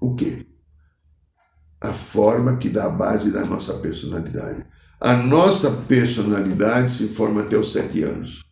o 0.00 0.14
quê? 0.14 0.46
A 1.80 1.92
forma 1.92 2.56
que 2.56 2.68
dá 2.68 2.84
a 2.84 2.90
base 2.90 3.32
da 3.32 3.44
nossa 3.44 3.78
personalidade. 3.78 4.64
A 5.00 5.16
nossa 5.16 5.70
personalidade 5.88 6.90
se 6.90 7.08
forma 7.08 7.40
até 7.40 7.56
os 7.56 7.72
sete 7.72 8.02
anos. 8.02 8.44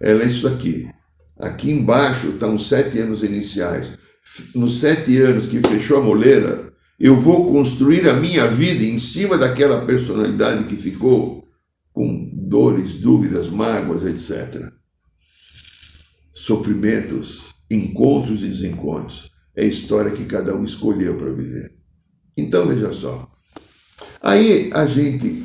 Ela 0.00 0.24
é 0.24 0.26
isso 0.26 0.48
aqui. 0.48 0.90
Aqui 1.38 1.70
embaixo 1.70 2.30
estão 2.30 2.56
os 2.56 2.68
sete 2.68 2.98
anos 2.98 3.22
iniciais. 3.22 3.90
Nos 4.54 4.80
sete 4.80 5.18
anos 5.18 5.46
que 5.46 5.60
fechou 5.60 5.98
a 5.98 6.04
moleira, 6.04 6.72
eu 6.98 7.16
vou 7.16 7.52
construir 7.52 8.08
a 8.08 8.14
minha 8.14 8.46
vida 8.46 8.84
em 8.84 8.98
cima 8.98 9.38
daquela 9.38 9.84
personalidade 9.84 10.64
que 10.64 10.76
ficou 10.76 11.44
com 11.92 12.30
dores, 12.32 13.00
dúvidas, 13.00 13.48
mágoas, 13.48 14.04
etc. 14.04 14.72
Sofrimentos, 16.32 17.52
encontros 17.70 18.42
e 18.42 18.48
desencontros. 18.48 19.30
É 19.54 19.62
a 19.62 19.66
história 19.66 20.10
que 20.10 20.24
cada 20.24 20.54
um 20.56 20.64
escolheu 20.64 21.16
para 21.16 21.30
viver. 21.30 21.72
Então 22.36 22.66
veja 22.66 22.92
só. 22.92 23.30
Aí 24.22 24.70
a 24.72 24.86
gente, 24.86 25.44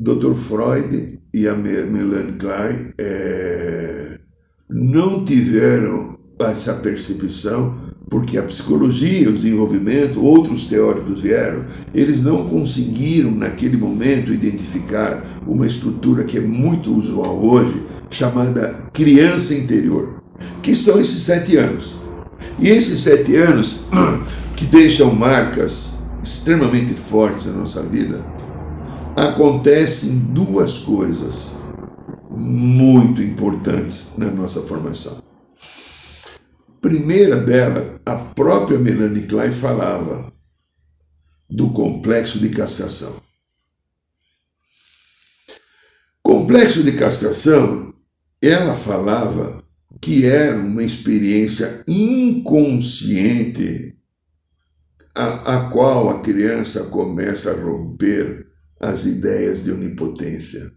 Dr. 0.00 0.32
Freud 0.32 1.20
e 1.34 1.46
a 1.46 1.54
Melanie 1.54 2.32
Klein 2.38 2.94
é, 2.98 4.18
não 4.70 5.22
tiveram 5.26 6.18
essa 6.40 6.72
percepção 6.74 7.90
porque 8.08 8.38
a 8.38 8.42
psicologia, 8.42 9.28
o 9.28 9.34
desenvolvimento, 9.34 10.24
outros 10.24 10.64
teóricos 10.64 11.20
vieram, 11.20 11.66
eles 11.94 12.22
não 12.22 12.48
conseguiram 12.48 13.30
naquele 13.30 13.76
momento 13.76 14.32
identificar 14.32 15.22
uma 15.46 15.66
estrutura 15.66 16.24
que 16.24 16.38
é 16.38 16.40
muito 16.40 16.92
usual 16.92 17.38
hoje, 17.44 17.86
chamada 18.08 18.88
criança 18.94 19.54
interior, 19.54 20.22
que 20.62 20.74
são 20.74 20.98
esses 20.98 21.22
sete 21.22 21.56
anos. 21.56 21.96
E 22.58 22.68
esses 22.68 23.02
sete 23.02 23.36
anos 23.36 23.84
que 24.56 24.64
deixam 24.64 25.14
marcas 25.14 25.90
extremamente 26.22 26.94
fortes 26.94 27.46
na 27.46 27.52
nossa 27.52 27.82
vida, 27.82 28.39
acontecem 29.20 30.16
duas 30.32 30.78
coisas 30.78 31.48
muito 32.30 33.22
importantes 33.22 34.16
na 34.16 34.30
nossa 34.30 34.62
formação. 34.62 35.22
Primeira 36.80 37.36
dela, 37.36 38.00
a 38.06 38.16
própria 38.16 38.78
Melanie 38.78 39.26
Klein 39.26 39.52
falava 39.52 40.32
do 41.50 41.68
complexo 41.70 42.38
de 42.38 42.48
castração. 42.48 43.16
Complexo 46.22 46.82
de 46.82 46.92
castração, 46.92 47.92
ela 48.40 48.72
falava 48.74 49.62
que 50.00 50.24
era 50.24 50.56
uma 50.56 50.82
experiência 50.82 51.84
inconsciente 51.86 52.38
a, 55.14 55.56
a 55.56 55.68
qual 55.68 56.08
a 56.08 56.20
criança 56.22 56.84
começa 56.84 57.50
a 57.50 57.54
romper 57.54 58.49
as 58.80 59.04
ideias 59.04 59.62
de 59.62 59.70
onipotência. 59.70 60.72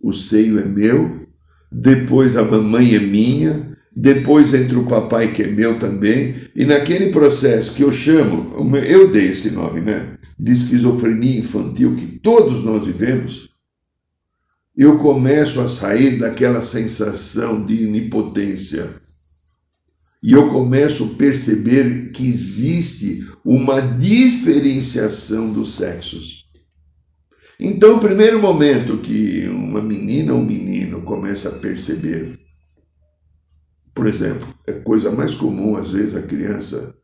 O 0.00 0.12
seio 0.12 0.58
é 0.58 0.64
meu, 0.64 1.26
depois 1.70 2.36
a 2.36 2.44
mamãe 2.44 2.94
é 2.94 3.00
minha, 3.00 3.76
depois 3.94 4.54
entra 4.54 4.78
o 4.78 4.86
papai 4.86 5.32
que 5.32 5.42
é 5.42 5.48
meu 5.48 5.78
também, 5.78 6.36
e 6.54 6.64
naquele 6.64 7.10
processo 7.10 7.74
que 7.74 7.82
eu 7.82 7.92
chamo, 7.92 8.54
eu 8.76 9.10
dei 9.10 9.28
esse 9.30 9.50
nome, 9.50 9.80
né, 9.80 10.16
de 10.38 10.52
esquizofrenia 10.52 11.40
infantil 11.40 11.96
que 11.96 12.18
todos 12.20 12.64
nós 12.64 12.86
vivemos, 12.86 13.50
eu 14.76 14.96
começo 14.96 15.60
a 15.60 15.68
sair 15.68 16.18
daquela 16.18 16.62
sensação 16.62 17.66
de 17.66 17.86
onipotência. 17.86 18.88
E 20.22 20.32
eu 20.32 20.48
começo 20.48 21.04
a 21.04 21.18
perceber 21.18 22.10
que 22.12 22.26
existe 22.26 23.26
uma 23.44 23.80
diferenciação 23.80 25.52
dos 25.52 25.74
sexos. 25.74 26.39
Então, 27.60 27.96
o 27.96 28.00
primeiro 28.00 28.40
momento 28.40 28.98
que 28.98 29.46
uma 29.48 29.82
menina 29.82 30.32
ou 30.32 30.40
um 30.40 30.44
menino 30.44 31.02
começa 31.02 31.50
a 31.50 31.52
perceber 31.52 32.40
por 33.94 34.06
exemplo, 34.06 34.48
é 34.66 34.72
coisa 34.72 35.10
mais 35.10 35.34
comum, 35.34 35.76
às 35.76 35.90
vezes, 35.90 36.16
a 36.16 36.22
criança 36.22 36.94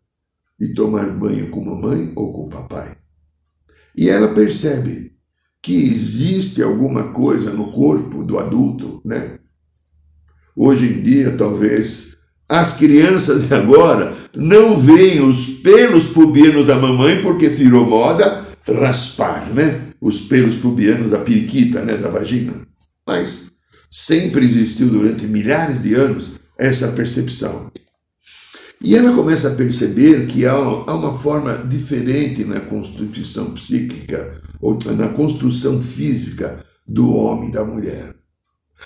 ir 0.58 0.72
tomar 0.72 1.04
banho 1.10 1.50
com 1.50 1.62
mamãe 1.62 2.10
ou 2.14 2.32
com 2.32 2.48
papai. 2.48 2.96
E 3.94 4.08
ela 4.08 4.28
percebe 4.28 5.12
que 5.60 5.74
existe 5.74 6.62
alguma 6.62 7.12
coisa 7.12 7.50
no 7.50 7.70
corpo 7.72 8.24
do 8.24 8.38
adulto, 8.38 9.02
né? 9.04 9.38
Hoje 10.56 10.94
em 10.94 11.02
dia, 11.02 11.36
talvez, 11.36 12.16
as 12.48 12.78
crianças 12.78 13.46
de 13.48 13.54
agora 13.54 14.16
não 14.34 14.76
veem 14.76 15.20
os 15.20 15.46
pelos 15.46 16.06
pubianos 16.06 16.66
da 16.66 16.76
mamãe 16.76 17.20
porque 17.20 17.48
virou 17.48 17.84
moda 17.84 18.46
raspar, 18.66 19.52
né? 19.52 19.85
Os 20.00 20.20
pelos 20.20 20.56
pubianos 20.56 21.10
da 21.10 21.18
periquita, 21.18 21.82
né? 21.82 21.96
Da 21.96 22.10
vagina. 22.10 22.66
Mas 23.06 23.52
sempre 23.90 24.44
existiu 24.44 24.88
durante 24.88 25.26
milhares 25.26 25.82
de 25.82 25.94
anos 25.94 26.32
essa 26.58 26.88
percepção. 26.88 27.70
E 28.82 28.94
ela 28.94 29.14
começa 29.14 29.48
a 29.48 29.54
perceber 29.54 30.26
que 30.26 30.44
há 30.44 30.58
uma 30.58 31.16
forma 31.16 31.56
diferente 31.66 32.44
na 32.44 32.60
constituição 32.60 33.52
psíquica, 33.52 34.40
ou 34.60 34.78
na 34.96 35.08
construção 35.08 35.80
física 35.80 36.64
do 36.86 37.14
homem 37.14 37.48
e 37.48 37.52
da 37.52 37.64
mulher. 37.64 38.14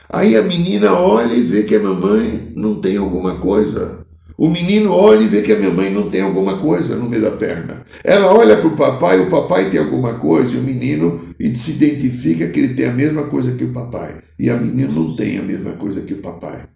Aí 0.09 0.37
a 0.37 0.43
menina 0.43 0.93
olha 0.93 1.35
e 1.35 1.43
vê 1.43 1.65
que 1.65 1.75
a 1.75 1.83
mamãe 1.83 2.53
não 2.55 2.81
tem 2.81 2.97
alguma 2.97 3.37
coisa. 3.37 4.00
O 4.41 4.49
menino 4.49 4.91
olha 4.91 5.23
e 5.23 5.29
vê 5.29 5.43
que 5.43 5.53
a 5.53 5.59
minha 5.59 5.71
mãe 5.71 5.91
não 5.91 6.09
tem 6.09 6.23
alguma 6.23 6.57
coisa 6.59 6.97
no 6.97 7.09
meio 7.09 7.23
da 7.23 7.33
perna. 7.33 7.85
Ela 8.03 8.33
olha 8.33 8.57
para 8.57 8.69
o 8.69 8.77
papai, 8.77 9.21
o 9.21 9.29
papai 9.29 9.71
tem 9.71 9.79
alguma 9.79 10.15
coisa, 10.15 10.57
e 10.57 10.59
o 10.59 10.63
menino 10.63 11.21
se 11.55 11.73
identifica 11.73 12.49
que 12.49 12.59
ele 12.59 12.75
tem 12.75 12.87
a 12.87 12.93
mesma 12.93 13.25
coisa 13.25 13.55
que 13.55 13.65
o 13.65 13.73
papai. 13.73 14.23
E 14.39 14.49
a 14.49 14.57
menina 14.57 14.91
não 14.91 15.15
tem 15.15 15.39
a 15.39 15.43
mesma 15.43 15.73
coisa 15.73 16.01
que 16.01 16.15
o 16.15 16.23
papai 16.23 16.71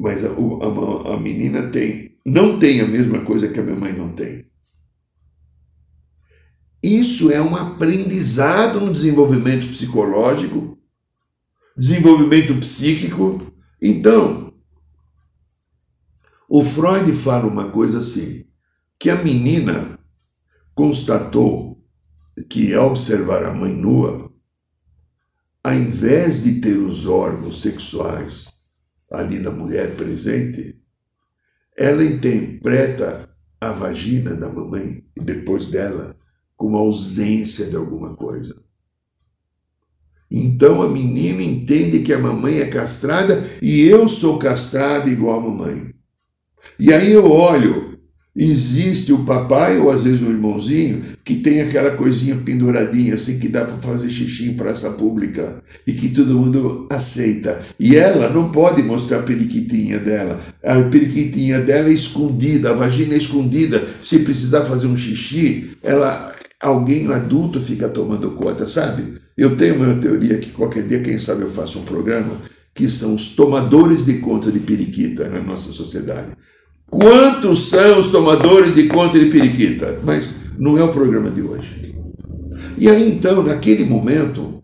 mas 0.00 0.24
a, 0.24 0.30
a, 0.30 1.14
a 1.14 1.20
menina 1.20 1.68
tem, 1.68 2.16
não 2.24 2.58
tem 2.58 2.80
a 2.80 2.86
mesma 2.86 3.18
coisa 3.20 3.48
que 3.48 3.60
a 3.60 3.62
minha 3.62 3.76
mãe 3.76 3.92
não 3.92 4.08
tem. 4.08 4.46
Isso 6.82 7.30
é 7.30 7.38
um 7.38 7.54
aprendizado 7.54 8.80
no 8.80 8.90
desenvolvimento 8.90 9.68
psicológico, 9.68 10.78
desenvolvimento 11.76 12.54
psíquico. 12.54 13.52
Então, 13.82 14.49
o 16.52 16.64
Freud 16.64 17.12
fala 17.12 17.46
uma 17.46 17.70
coisa 17.70 18.00
assim, 18.00 18.44
que 18.98 19.08
a 19.08 19.22
menina 19.22 19.96
constatou 20.74 21.80
que 22.48 22.74
ao 22.74 22.88
observar 22.88 23.44
a 23.44 23.54
mãe 23.54 23.72
nua, 23.72 24.32
ao 25.62 25.74
invés 25.74 26.42
de 26.42 26.60
ter 26.60 26.76
os 26.76 27.06
órgãos 27.06 27.62
sexuais 27.62 28.48
ali 29.12 29.38
na 29.38 29.52
mulher 29.52 29.94
presente, 29.94 30.82
ela 31.78 32.02
interpreta 32.02 33.30
a 33.60 33.70
vagina 33.70 34.34
da 34.34 34.48
mamãe 34.48 35.04
e 35.16 35.20
depois 35.22 35.68
dela 35.68 36.16
como 36.56 36.76
ausência 36.76 37.66
de 37.66 37.76
alguma 37.76 38.16
coisa. 38.16 38.60
Então 40.28 40.82
a 40.82 40.88
menina 40.88 41.44
entende 41.44 42.00
que 42.00 42.12
a 42.12 42.18
mamãe 42.18 42.58
é 42.58 42.68
castrada 42.68 43.34
e 43.62 43.82
eu 43.82 44.08
sou 44.08 44.36
castrada 44.36 45.08
igual 45.08 45.38
a 45.38 45.42
mamãe. 45.42 45.99
E 46.78 46.92
aí 46.92 47.12
eu 47.12 47.30
olho 47.30 47.90
Existe 48.34 49.12
o 49.12 49.24
papai, 49.24 49.78
ou 49.78 49.90
às 49.90 50.04
vezes 50.04 50.22
o 50.22 50.30
irmãozinho, 50.30 51.02
que 51.24 51.34
tem 51.36 51.60
aquela 51.62 51.90
coisinha 51.96 52.36
penduradinha, 52.36 53.14
assim, 53.14 53.40
que 53.40 53.48
dá 53.48 53.64
para 53.64 53.76
fazer 53.78 54.08
xixi 54.08 54.48
em 54.48 54.54
praça 54.54 54.90
pública 54.92 55.60
e 55.84 55.92
que 55.92 56.10
todo 56.10 56.38
mundo 56.38 56.86
aceita. 56.88 57.60
E 57.78 57.96
ela 57.96 58.30
não 58.30 58.52
pode 58.52 58.84
mostrar 58.84 59.18
a 59.18 59.22
periquitinha 59.22 59.98
dela. 59.98 60.40
A 60.64 60.80
periquitinha 60.84 61.60
dela 61.60 61.88
é 61.88 61.92
escondida, 61.92 62.70
a 62.70 62.74
vagina 62.74 63.14
é 63.14 63.18
escondida. 63.18 63.82
Se 64.00 64.20
precisar 64.20 64.64
fazer 64.64 64.86
um 64.86 64.96
xixi, 64.96 65.72
ela, 65.82 66.32
alguém 66.60 67.12
adulto 67.12 67.60
fica 67.60 67.88
tomando 67.88 68.30
conta, 68.30 68.68
sabe? 68.68 69.20
Eu 69.36 69.56
tenho 69.56 69.74
uma 69.74 69.96
teoria 69.96 70.38
que 70.38 70.50
qualquer 70.50 70.86
dia, 70.86 71.00
quem 71.00 71.18
sabe, 71.18 71.42
eu 71.42 71.50
faço 71.50 71.80
um 71.80 71.84
programa 71.84 72.30
que 72.74 72.88
são 72.88 73.14
os 73.14 73.34
tomadores 73.34 74.04
de 74.04 74.18
conta 74.18 74.50
de 74.50 74.60
periquita 74.60 75.28
na 75.28 75.40
nossa 75.40 75.72
sociedade. 75.72 76.36
Quantos 76.86 77.68
são 77.68 77.98
os 77.98 78.10
tomadores 78.10 78.74
de 78.74 78.88
conta 78.88 79.18
de 79.18 79.26
periquita? 79.26 80.00
Mas 80.02 80.28
não 80.58 80.76
é 80.76 80.82
o 80.82 80.92
programa 80.92 81.30
de 81.30 81.42
hoje. 81.42 81.94
E 82.76 82.88
aí 82.88 83.10
então, 83.12 83.42
naquele 83.42 83.84
momento, 83.84 84.62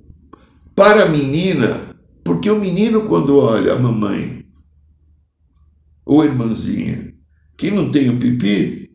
para 0.75 1.05
a 1.05 1.09
menina, 1.09 1.95
porque 2.25 2.51
o 2.51 2.59
menino, 2.59 3.03
quando 3.03 3.37
olha 3.39 3.75
a 3.75 3.79
mamãe 3.79 4.45
ou 6.05 6.23
a 6.23 6.27
irmãzinha 6.27 7.15
que 7.57 7.71
não 7.71 7.91
tem 7.91 8.11
o 8.11 8.19
pipi, 8.19 8.91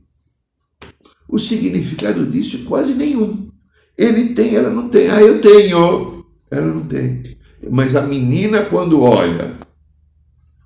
o 1.27 1.39
significado 1.39 2.25
disso 2.25 2.61
é 2.63 2.65
quase 2.67 2.93
nenhum. 2.93 3.49
Ele 3.97 4.33
tem, 4.33 4.55
ela 4.55 4.69
não 4.69 4.89
tem. 4.89 5.09
Ah, 5.09 5.21
eu 5.21 5.39
tenho. 5.41 6.25
Ela 6.51 6.67
não 6.67 6.83
tem. 6.83 7.37
Mas 7.69 7.95
a 7.95 8.01
menina, 8.01 8.65
quando 8.65 9.01
olha 9.01 9.55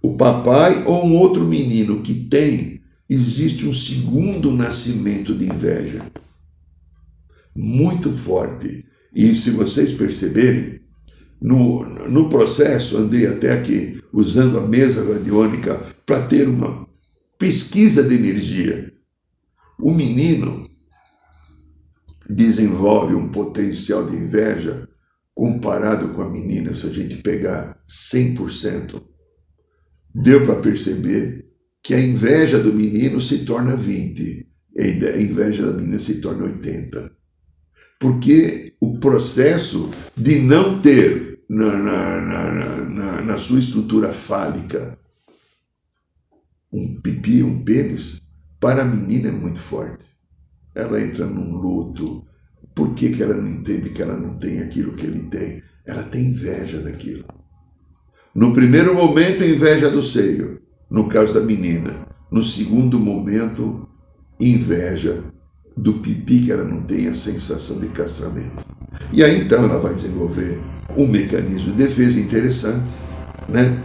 o 0.02 0.16
papai 0.16 0.84
ou 0.86 1.06
um 1.06 1.16
outro 1.16 1.44
menino 1.44 2.02
que 2.02 2.14
tem, 2.14 2.82
existe 3.10 3.68
um 3.68 3.74
segundo 3.74 4.52
nascimento 4.52 5.34
de 5.34 5.46
inveja. 5.46 6.06
Muito 7.56 8.12
forte. 8.16 8.86
E 9.14 9.36
se 9.36 9.52
vocês 9.52 9.94
perceberem, 9.94 10.82
no, 11.42 11.86
no 12.10 12.30
processo, 12.30 12.98
andei 12.98 13.28
até 13.28 13.54
aqui 13.54 14.02
usando 14.12 14.58
a 14.58 14.68
mesa 14.68 15.04
radiônica 15.04 15.80
para 16.06 16.26
ter 16.26 16.48
uma 16.48 16.88
pesquisa 17.38 18.04
de 18.04 18.16
energia. 18.16 18.94
O 19.80 19.94
menino 19.94 20.68
desenvolve 22.30 23.14
um 23.14 23.30
potencial 23.30 24.06
de 24.06 24.16
inveja 24.16 24.88
comparado 25.36 26.10
com 26.14 26.22
a 26.22 26.30
menina, 26.30 26.74
se 26.74 26.88
a 26.88 26.90
gente 26.90 27.18
pegar 27.18 27.78
100%, 27.88 29.04
deu 30.14 30.46
para 30.46 30.62
perceber 30.62 31.46
que 31.84 31.94
a 31.94 32.00
inveja 32.00 32.58
do 32.58 32.74
menino 32.74 33.20
se 33.20 33.46
torna 33.46 33.76
20, 33.76 34.48
a 34.78 35.20
inveja 35.20 35.66
da 35.66 35.74
menina 35.74 36.00
se 36.00 36.22
torna 36.22 36.46
80. 36.46 37.12
Porque 38.00 38.74
o 38.80 38.98
processo 38.98 39.92
de 40.16 40.40
não 40.40 40.80
ter 40.82 41.44
na, 41.50 41.78
na, 41.78 42.86
na, 42.90 43.22
na 43.22 43.38
sua 43.38 43.60
estrutura 43.60 44.12
fálica 44.12 44.98
um 46.72 47.00
pipi, 47.00 47.42
um 47.44 47.64
pênis, 47.64 48.22
para 48.60 48.82
a 48.82 48.86
menina 48.86 49.30
é 49.30 49.32
muito 49.32 49.60
forte. 49.60 50.06
Ela 50.74 51.02
entra 51.02 51.26
num 51.26 51.56
luto. 51.56 52.28
Por 52.76 52.94
que, 52.94 53.10
que 53.10 53.24
ela 53.24 53.36
não 53.36 53.48
entende 53.48 53.90
que 53.92 54.02
ela 54.02 54.18
não 54.18 54.38
tem 54.38 54.60
aquilo 54.60 54.94
que 54.94 55.06
ele 55.06 55.22
tem? 55.30 55.64
Ela 55.88 56.04
tem 56.04 56.26
inveja 56.26 56.80
daquilo. 56.80 57.24
No 58.36 58.54
primeiro 58.54 58.94
momento, 58.94 59.46
inveja 59.46 59.90
do 59.90 60.04
seio, 60.04 60.60
no 60.92 61.08
caso 61.08 61.34
da 61.34 61.40
menina. 61.40 62.06
No 62.30 62.44
segundo 62.44 63.00
momento, 63.00 63.88
inveja 64.38 65.24
do 65.78 65.94
pipi 65.94 66.42
que 66.42 66.52
ela 66.52 66.66
não 66.66 66.82
tem 66.82 67.08
a 67.08 67.16
sensação 67.16 67.80
de 67.80 67.88
castramento. 67.88 68.66
E 69.14 69.24
aí 69.24 69.42
então 69.42 69.64
ela 69.64 69.80
vai 69.80 69.94
desenvolver 69.94 70.60
um 70.98 71.08
mecanismo 71.08 71.72
de 71.72 71.84
defesa 71.84 72.20
interessante, 72.20 72.92
né? 73.48 73.82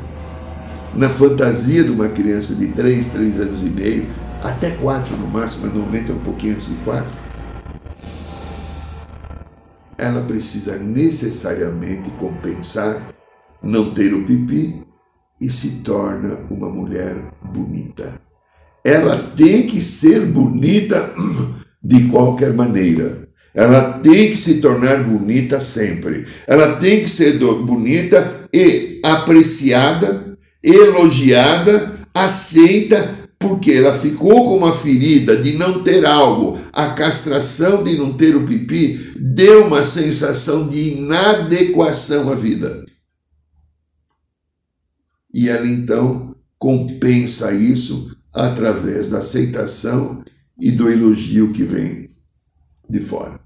Na 0.95 1.09
fantasia 1.09 1.85
de 1.85 1.91
uma 1.91 2.09
criança 2.09 2.55
de 2.55 2.69
3, 2.69 3.09
3 3.09 3.41
anos 3.41 3.63
e 3.65 3.71
meio, 3.71 4.07
até 4.43 4.71
4 4.71 5.17
no 5.17 5.29
máximo, 5.29 5.67
mas 5.67 5.75
no 5.75 5.81
momento 5.81 6.13
é 6.13 6.15
um 6.15 6.21
pouquinho 6.21 6.55
antes 6.55 6.69
de 6.69 6.75
4, 6.85 7.30
ela 10.01 10.23
precisa 10.23 10.79
necessariamente 10.79 12.11
compensar 12.13 13.15
não 13.63 13.93
ter 13.93 14.15
o 14.15 14.25
pipi 14.25 14.83
e 15.41 15.51
se 15.51 15.83
torna 15.85 16.39
uma 16.51 16.71
mulher 16.71 17.17
bonita. 17.53 18.21
Ela 18.85 19.19
tem 19.37 19.67
que 19.67 19.81
ser 19.81 20.25
bonita 20.27 21.13
de 21.85 22.09
qualquer 22.09 22.55
maneira. 22.55 23.29
Ela 23.55 23.99
tem 23.99 24.31
que 24.31 24.37
se 24.37 24.61
tornar 24.61 25.05
bonita 25.05 25.61
sempre. 25.61 26.27
Ela 26.47 26.77
tem 26.77 27.01
que 27.01 27.09
ser 27.09 27.39
bonita 27.39 28.49
e 28.53 29.01
apreciada, 29.05 30.39
elogiada, 30.63 31.93
aceita, 32.15 33.20
porque 33.41 33.73
ela 33.73 33.99
ficou 33.99 34.51
com 34.51 34.59
uma 34.59 34.77
ferida 34.77 35.35
de 35.43 35.57
não 35.57 35.83
ter 35.83 36.05
algo. 36.05 36.61
A 36.71 36.93
castração 36.93 37.83
de 37.83 37.97
não 37.97 38.13
ter 38.13 38.37
o 38.37 38.47
pipi 38.47 39.15
deu 39.19 39.67
uma 39.67 39.83
sensação 39.83 40.69
de 40.69 40.99
inadequação 40.99 42.31
à 42.31 42.35
vida. 42.35 42.85
E 45.33 45.49
ela 45.49 45.67
então 45.67 46.37
compensa 46.59 47.51
isso 47.53 48.15
através 48.31 49.09
da 49.09 49.19
aceitação 49.19 50.23
e 50.59 50.71
do 50.71 50.91
elogio 50.91 51.51
que 51.51 51.65
vem 51.65 52.11
de 52.91 53.01
fora. 53.01 53.41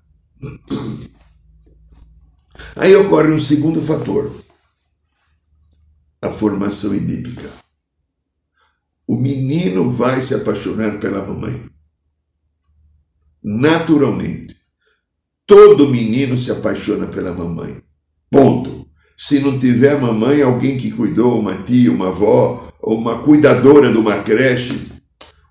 Aí 2.74 2.96
ocorre 2.96 3.30
um 3.30 3.38
segundo 3.38 3.80
fator, 3.80 4.34
a 6.20 6.30
formação 6.30 6.92
edípica. 6.92 7.63
O 9.06 9.16
menino 9.16 9.90
vai 9.90 10.20
se 10.20 10.34
apaixonar 10.34 10.98
pela 10.98 11.24
mamãe. 11.24 11.68
Naturalmente. 13.42 14.56
Todo 15.46 15.88
menino 15.88 16.36
se 16.36 16.50
apaixona 16.50 17.06
pela 17.06 17.32
mamãe. 17.32 17.82
Ponto. 18.30 18.88
Se 19.16 19.40
não 19.40 19.58
tiver 19.58 20.00
mamãe, 20.00 20.42
alguém 20.42 20.78
que 20.78 20.90
cuidou, 20.90 21.38
uma 21.38 21.62
tia, 21.62 21.92
uma 21.92 22.08
avó, 22.08 22.72
ou 22.80 22.98
uma 22.98 23.22
cuidadora 23.22 23.92
de 23.92 23.98
uma 23.98 24.22
creche, 24.22 24.78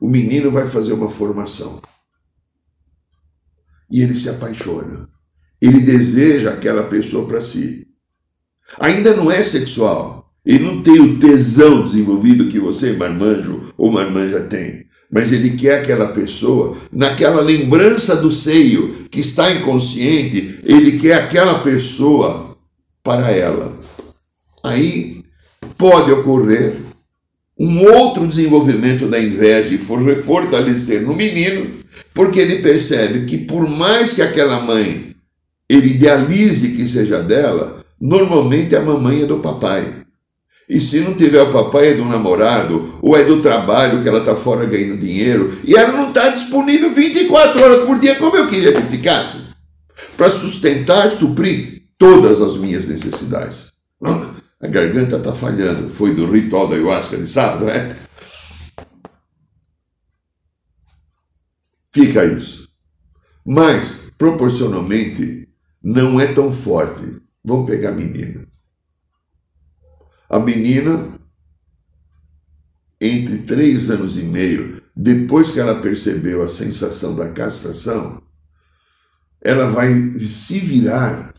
o 0.01 0.09
menino 0.09 0.51
vai 0.51 0.67
fazer 0.67 0.93
uma 0.93 1.09
formação. 1.09 1.81
E 3.89 4.01
ele 4.01 4.15
se 4.15 4.29
apaixona. 4.29 5.07
Ele 5.61 5.79
deseja 5.79 6.51
aquela 6.51 6.83
pessoa 6.83 7.27
para 7.27 7.41
si. 7.41 7.87
Ainda 8.79 9.15
não 9.15 9.31
é 9.31 9.41
sexual. 9.41 10.22
Ele 10.45 10.63
não 10.63 10.81
tem 10.81 10.99
o 10.99 11.17
tesão 11.17 11.81
desenvolvido 11.81 12.47
que 12.47 12.59
você, 12.59 12.93
marmanjo 12.93 13.73
ou 13.77 13.91
marmanja, 13.91 14.41
tem. 14.41 14.85
Mas 15.09 15.31
ele 15.31 15.51
quer 15.51 15.79
aquela 15.79 16.07
pessoa, 16.07 16.75
naquela 16.91 17.41
lembrança 17.41 18.15
do 18.15 18.31
seio 18.31 19.05
que 19.11 19.19
está 19.19 19.51
inconsciente, 19.51 20.59
ele 20.63 20.99
quer 20.99 21.15
aquela 21.15 21.59
pessoa 21.59 22.57
para 23.03 23.31
ela. 23.31 23.71
Aí 24.63 25.21
pode 25.77 26.11
ocorrer 26.11 26.75
um 27.57 27.85
outro 27.85 28.27
desenvolvimento 28.27 29.07
da 29.07 29.19
inveja 29.19 29.75
e 29.75 29.77
fortalecer 29.77 31.03
no 31.03 31.15
menino, 31.15 31.67
porque 32.13 32.39
ele 32.39 32.61
percebe 32.61 33.25
que 33.25 33.37
por 33.37 33.69
mais 33.69 34.13
que 34.13 34.21
aquela 34.21 34.61
mãe 34.61 35.13
ele 35.69 35.95
idealize 35.95 36.69
que 36.69 36.87
seja 36.87 37.21
dela, 37.21 37.83
normalmente 37.99 38.75
a 38.75 38.81
mamãe 38.81 39.23
é 39.23 39.25
do 39.25 39.37
papai. 39.37 40.02
E 40.73 40.81
se 40.81 41.01
não 41.01 41.13
tiver 41.13 41.39
o 41.39 41.53
papai, 41.53 41.89
é 41.89 41.93
do 41.93 42.03
namorado, 42.05 42.97
ou 42.99 43.15
é 43.15 43.23
do 43.23 43.39
trabalho 43.39 44.01
que 44.01 44.09
ela 44.09 44.21
está 44.21 44.35
fora 44.35 44.65
ganhando 44.65 44.99
dinheiro, 44.99 45.55
e 45.63 45.75
ela 45.75 45.91
não 45.91 46.07
está 46.07 46.29
disponível 46.29 46.91
24 46.91 47.63
horas 47.63 47.85
por 47.85 47.99
dia, 47.99 48.15
como 48.15 48.35
eu 48.35 48.47
queria 48.47 48.73
que 48.73 48.81
ficasse, 48.81 49.43
para 50.17 50.31
sustentar, 50.31 51.11
suprir 51.11 51.83
todas 51.95 52.41
as 52.41 52.57
minhas 52.57 52.87
necessidades. 52.87 53.71
A 54.59 54.67
garganta 54.67 55.17
está 55.17 55.31
falhando, 55.31 55.89
foi 55.89 56.15
do 56.15 56.25
ritual 56.25 56.67
da 56.67 56.73
ayahuasca 56.73 57.17
de 57.17 57.27
sábado, 57.27 57.69
é? 57.69 57.95
Fica 61.91 62.25
isso. 62.25 62.67
Mas, 63.45 64.11
proporcionalmente, 64.17 65.47
não 65.83 66.19
é 66.19 66.33
tão 66.33 66.51
forte. 66.51 67.21
Vamos 67.45 67.69
pegar 67.69 67.89
a 67.89 67.91
menina. 67.91 68.53
A 70.33 70.39
menina, 70.39 71.09
entre 72.99 73.37
três 73.43 73.91
anos 73.91 74.17
e 74.17 74.23
meio, 74.23 74.81
depois 74.95 75.51
que 75.51 75.59
ela 75.59 75.79
percebeu 75.79 76.41
a 76.41 76.49
sensação 76.49 77.15
da 77.15 77.29
castração, 77.29 78.19
ela 79.39 79.67
vai 79.67 79.93
se 79.93 80.57
virar 80.57 81.35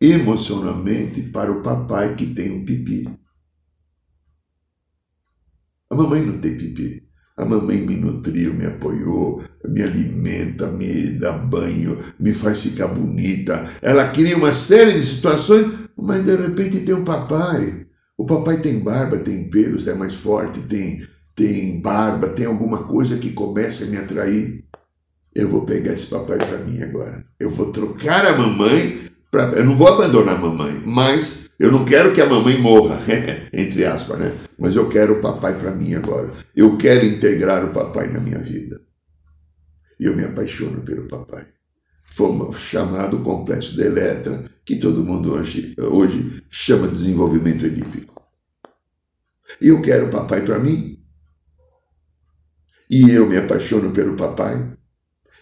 emocionalmente 0.00 1.22
para 1.22 1.50
o 1.50 1.60
papai 1.60 2.14
que 2.14 2.24
tem 2.24 2.52
um 2.52 2.64
pipi. 2.64 3.08
A 5.90 5.96
mamãe 5.96 6.24
não 6.24 6.38
tem 6.38 6.56
pipi. 6.56 7.04
A 7.36 7.44
mamãe 7.44 7.78
me 7.78 7.96
nutriu, 7.96 8.54
me 8.54 8.66
apoiou, 8.66 9.42
me 9.64 9.82
alimenta, 9.82 10.70
me 10.70 11.18
dá 11.18 11.32
banho, 11.32 11.98
me 12.16 12.32
faz 12.32 12.62
ficar 12.62 12.86
bonita. 12.86 13.68
Ela 13.82 14.12
cria 14.12 14.36
uma 14.36 14.54
série 14.54 14.92
de 14.92 15.04
situações, 15.04 15.66
mas 15.98 16.24
de 16.24 16.36
repente 16.36 16.84
tem 16.84 16.94
um 16.94 17.04
papai. 17.04 17.86
O 18.18 18.24
papai 18.24 18.60
tem 18.60 18.80
barba, 18.80 19.18
tem 19.18 19.50
pelos, 19.50 19.86
é 19.86 19.94
mais 19.94 20.14
forte, 20.14 20.60
tem, 20.60 21.06
tem 21.34 21.80
barba, 21.80 22.28
tem 22.28 22.46
alguma 22.46 22.84
coisa 22.84 23.18
que 23.18 23.32
começa 23.32 23.84
a 23.84 23.88
me 23.88 23.96
atrair. 23.96 24.64
Eu 25.34 25.48
vou 25.48 25.66
pegar 25.66 25.92
esse 25.92 26.06
papai 26.06 26.38
para 26.38 26.58
mim 26.58 26.82
agora. 26.82 27.24
Eu 27.38 27.50
vou 27.50 27.70
trocar 27.70 28.24
a 28.26 28.38
mamãe 28.38 29.06
Pra, 29.30 29.44
eu 29.50 29.64
não 29.64 29.76
vou 29.76 29.88
abandonar 29.88 30.36
a 30.36 30.38
mamãe, 30.38 30.80
mas 30.84 31.50
eu 31.58 31.70
não 31.72 31.84
quero 31.84 32.14
que 32.14 32.22
a 32.22 32.26
mamãe 32.26 32.58
morra, 32.58 32.98
entre 33.52 33.84
aspas, 33.84 34.18
né? 34.18 34.32
Mas 34.58 34.76
eu 34.76 34.88
quero 34.88 35.18
o 35.18 35.20
papai 35.20 35.58
para 35.58 35.72
mim 35.72 35.94
agora. 35.94 36.30
Eu 36.54 36.78
quero 36.78 37.04
integrar 37.04 37.64
o 37.64 37.72
papai 37.72 38.08
na 38.08 38.20
minha 38.20 38.38
vida. 38.38 38.80
E 39.98 40.06
eu 40.06 40.16
me 40.16 40.24
apaixono 40.24 40.82
pelo 40.82 41.08
papai. 41.08 41.46
Foi 42.06 42.52
chamado 42.52 43.18
complexo 43.18 43.74
de 43.76 43.82
Eletra, 43.82 44.44
que 44.64 44.76
todo 44.76 45.04
mundo 45.04 45.32
hoje, 45.32 45.74
hoje 45.78 46.42
chama 46.50 46.88
de 46.88 46.94
desenvolvimento 46.94 47.66
edípico. 47.66 48.22
E 49.60 49.68
eu 49.68 49.82
quero 49.82 50.06
o 50.06 50.10
papai 50.10 50.42
para 50.42 50.58
mim. 50.58 50.98
E 52.88 53.10
eu 53.10 53.28
me 53.28 53.36
apaixono 53.36 53.90
pelo 53.90 54.16
papai. 54.16 54.72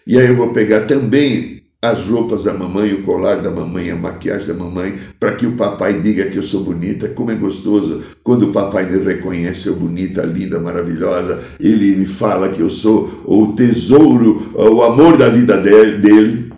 E 0.05 0.17
aí 0.17 0.27
eu 0.27 0.35
vou 0.35 0.53
pegar 0.53 0.85
também 0.85 1.55
as 1.81 2.07
roupas 2.07 2.45
da 2.45 2.53
mamãe, 2.53 2.93
o 2.93 3.03
colar 3.03 3.41
da 3.41 3.51
mamãe, 3.51 3.91
a 3.91 3.95
maquiagem 3.95 4.47
da 4.47 4.53
mamãe, 4.53 4.97
para 5.19 5.35
que 5.35 5.45
o 5.45 5.55
papai 5.55 6.01
diga 6.01 6.29
que 6.29 6.37
eu 6.37 6.43
sou 6.43 6.63
bonita. 6.63 7.09
Como 7.09 7.31
é 7.31 7.35
gostoso 7.35 8.03
quando 8.23 8.49
o 8.49 8.53
papai 8.53 8.89
me 8.89 9.03
reconhece, 9.03 9.67
eu 9.67 9.75
bonita, 9.75 10.23
linda, 10.23 10.59
maravilhosa. 10.59 11.43
Ele 11.59 11.95
me 11.95 12.05
fala 12.05 12.51
que 12.51 12.61
eu 12.61 12.69
sou 12.69 13.23
o 13.25 13.53
tesouro, 13.55 14.51
o 14.55 14.81
amor 14.83 15.17
da 15.17 15.29
vida 15.29 15.57
dele. 15.57 16.51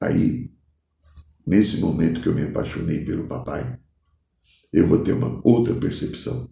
Aí, 0.00 0.50
nesse 1.46 1.78
momento 1.80 2.20
que 2.20 2.28
eu 2.28 2.34
me 2.34 2.42
apaixonei 2.42 3.04
pelo 3.04 3.28
papai, 3.28 3.78
eu 4.72 4.86
vou 4.86 5.02
ter 5.02 5.12
uma 5.12 5.40
outra 5.44 5.74
percepção. 5.74 6.50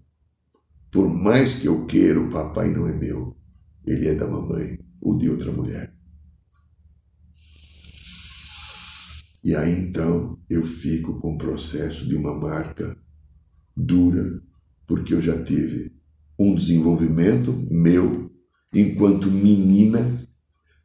Por 0.90 1.12
mais 1.12 1.56
que 1.56 1.66
eu 1.66 1.86
queira, 1.86 2.20
o 2.20 2.30
papai 2.30 2.70
não 2.70 2.86
é 2.86 2.92
meu 2.92 3.36
ele 3.86 4.08
é 4.08 4.14
da 4.14 4.26
mamãe 4.26 4.78
ou 5.00 5.16
de 5.16 5.28
outra 5.28 5.52
mulher. 5.52 5.94
E 9.42 9.54
aí 9.54 9.78
então 9.78 10.38
eu 10.48 10.64
fico 10.64 11.20
com 11.20 11.34
o 11.34 11.38
processo 11.38 12.06
de 12.06 12.16
uma 12.16 12.34
marca 12.34 12.96
dura, 13.76 14.42
porque 14.86 15.12
eu 15.12 15.20
já 15.20 15.42
tive 15.42 15.94
um 16.38 16.54
desenvolvimento 16.54 17.52
meu 17.70 18.32
enquanto 18.72 19.30
menina, 19.30 20.00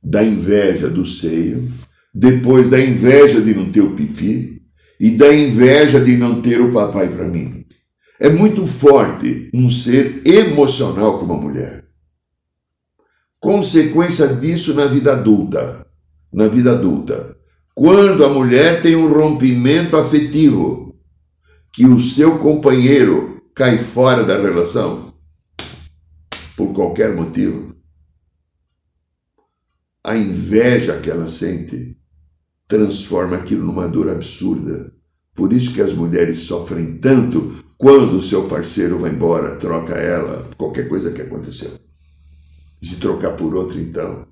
da 0.03 0.24
inveja 0.24 0.89
do 0.89 1.05
seio, 1.05 1.68
depois 2.14 2.70
da 2.70 2.80
inveja 2.80 3.41
de 3.41 3.53
não 3.53 3.72
ter 3.72 3.82
o 3.82 3.95
pipi 3.95 4.62
e 4.99 5.12
da 5.12 5.34
inveja 5.34 5.99
de 5.99 6.18
não 6.18 6.41
ter 6.41 6.60
o 6.60 6.72
papai 6.72 7.07
para 7.07 7.28
mim. 7.28 7.66
É 8.20 8.30
muito 8.30 8.66
forte 8.66 9.49
um 9.53 9.70
ser 9.70 10.22
emocional 10.26 11.18
como 11.18 11.34
a 11.34 11.38
mulher 11.38 11.89
consequência 13.39 14.28
disso 14.28 14.74
na 14.74 14.86
vida 14.86 15.14
adulta. 15.14 15.88
Na 16.32 16.47
vida 16.47 16.74
adulta. 16.74 17.38
Quando 17.74 18.26
a 18.26 18.30
mulher 18.30 18.82
tem 18.82 18.95
um 18.95 19.12
rompimento 19.12 19.95
afetivo, 19.95 20.99
que 21.74 21.86
o 21.86 22.01
seu 22.01 22.38
companheiro 22.39 23.41
cai 23.55 23.78
fora 23.78 24.24
da 24.24 24.38
relação, 24.38 25.07
por 26.57 26.74
qualquer 26.74 27.16
motivo, 27.16 27.76
a 30.03 30.16
inveja 30.16 30.99
que 30.99 31.10
ela 31.10 31.30
sente 31.30 31.97
transforma 32.70 33.36
aquilo 33.36 33.65
numa 33.65 33.89
dor 33.89 34.09
absurda. 34.09 34.93
Por 35.36 35.51
isso 35.51 35.74
que 35.74 35.82
as 35.82 35.93
mulheres 35.93 36.39
sofrem 36.39 36.93
tanto 36.99 37.53
quando 37.78 38.13
o 38.13 38.24
seu 38.24 38.43
parceiro 38.43 38.97
vai 38.99 39.11
embora, 39.11 39.57
troca 39.57 39.95
ela, 39.95 40.47
qualquer 40.55 40.88
coisa 40.88 41.11
que 41.11 41.22
aconteceu 41.22 41.72
se 42.82 42.95
trocar 42.95 43.32
por 43.32 43.55
outra 43.55 43.80
então. 43.80 44.26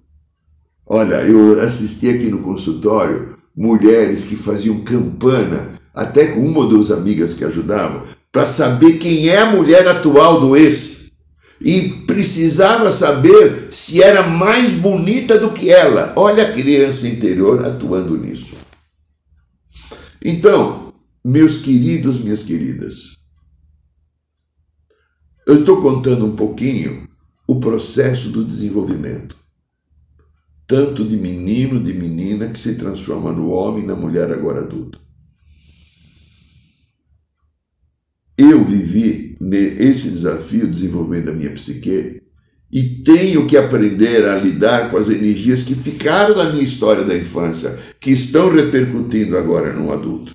Olha, 0.85 1.15
eu 1.15 1.59
assisti 1.61 2.09
aqui 2.09 2.29
no 2.29 2.41
consultório 2.41 3.37
mulheres 3.55 4.25
que 4.25 4.35
faziam 4.35 4.81
campana, 4.81 5.71
até 5.93 6.27
com 6.27 6.41
uma 6.41 6.59
ou 6.59 6.69
duas 6.69 6.91
amigas 6.91 7.33
que 7.33 7.43
ajudavam, 7.43 8.03
para 8.31 8.45
saber 8.45 8.93
quem 8.93 9.27
é 9.27 9.39
a 9.39 9.51
mulher 9.51 9.87
atual 9.87 10.39
do 10.39 10.55
ex. 10.55 10.96
E 11.59 11.89
precisava 12.05 12.91
saber 12.91 13.69
se 13.71 14.01
era 14.01 14.27
mais 14.27 14.73
bonita 14.73 15.39
do 15.39 15.51
que 15.51 15.71
ela. 15.71 16.13
Olha 16.15 16.47
a 16.47 16.51
criança 16.53 17.07
interior 17.07 17.65
atuando 17.65 18.17
nisso. 18.17 18.55
Então, 20.23 20.93
meus 21.25 21.57
queridos, 21.57 22.21
minhas 22.21 22.43
queridas, 22.43 23.17
eu 25.47 25.59
estou 25.59 25.81
contando 25.81 26.25
um 26.25 26.35
pouquinho 26.35 27.07
o 27.47 27.59
processo 27.59 28.29
do 28.29 28.43
desenvolvimento, 28.43 29.37
tanto 30.67 31.07
de 31.07 31.15
menino, 31.15 31.81
de 31.81 31.93
menina, 31.93 32.49
que 32.49 32.59
se 32.59 32.75
transforma 32.75 33.31
no 33.31 33.49
homem, 33.49 33.85
na 33.85 33.95
mulher 33.95 34.31
agora 34.31 34.61
adulta. 34.61 34.99
Eu 38.37 38.63
vivi 38.63 39.26
esse 39.39 40.09
desafio, 40.09 40.67
desenvolvendo 40.67 41.29
a 41.29 41.33
minha 41.33 41.51
psique, 41.51 42.21
e 42.71 42.83
tenho 42.83 43.47
que 43.47 43.55
aprender 43.55 44.27
a 44.27 44.35
lidar 44.35 44.91
com 44.91 44.97
as 44.97 45.09
energias 45.09 45.63
que 45.63 45.75
ficaram 45.75 46.35
na 46.35 46.51
minha 46.51 46.63
história 46.63 47.03
da 47.03 47.15
infância, 47.15 47.77
que 47.99 48.11
estão 48.11 48.53
repercutindo 48.53 49.37
agora 49.37 49.71
no 49.73 49.91
adulto. 49.91 50.33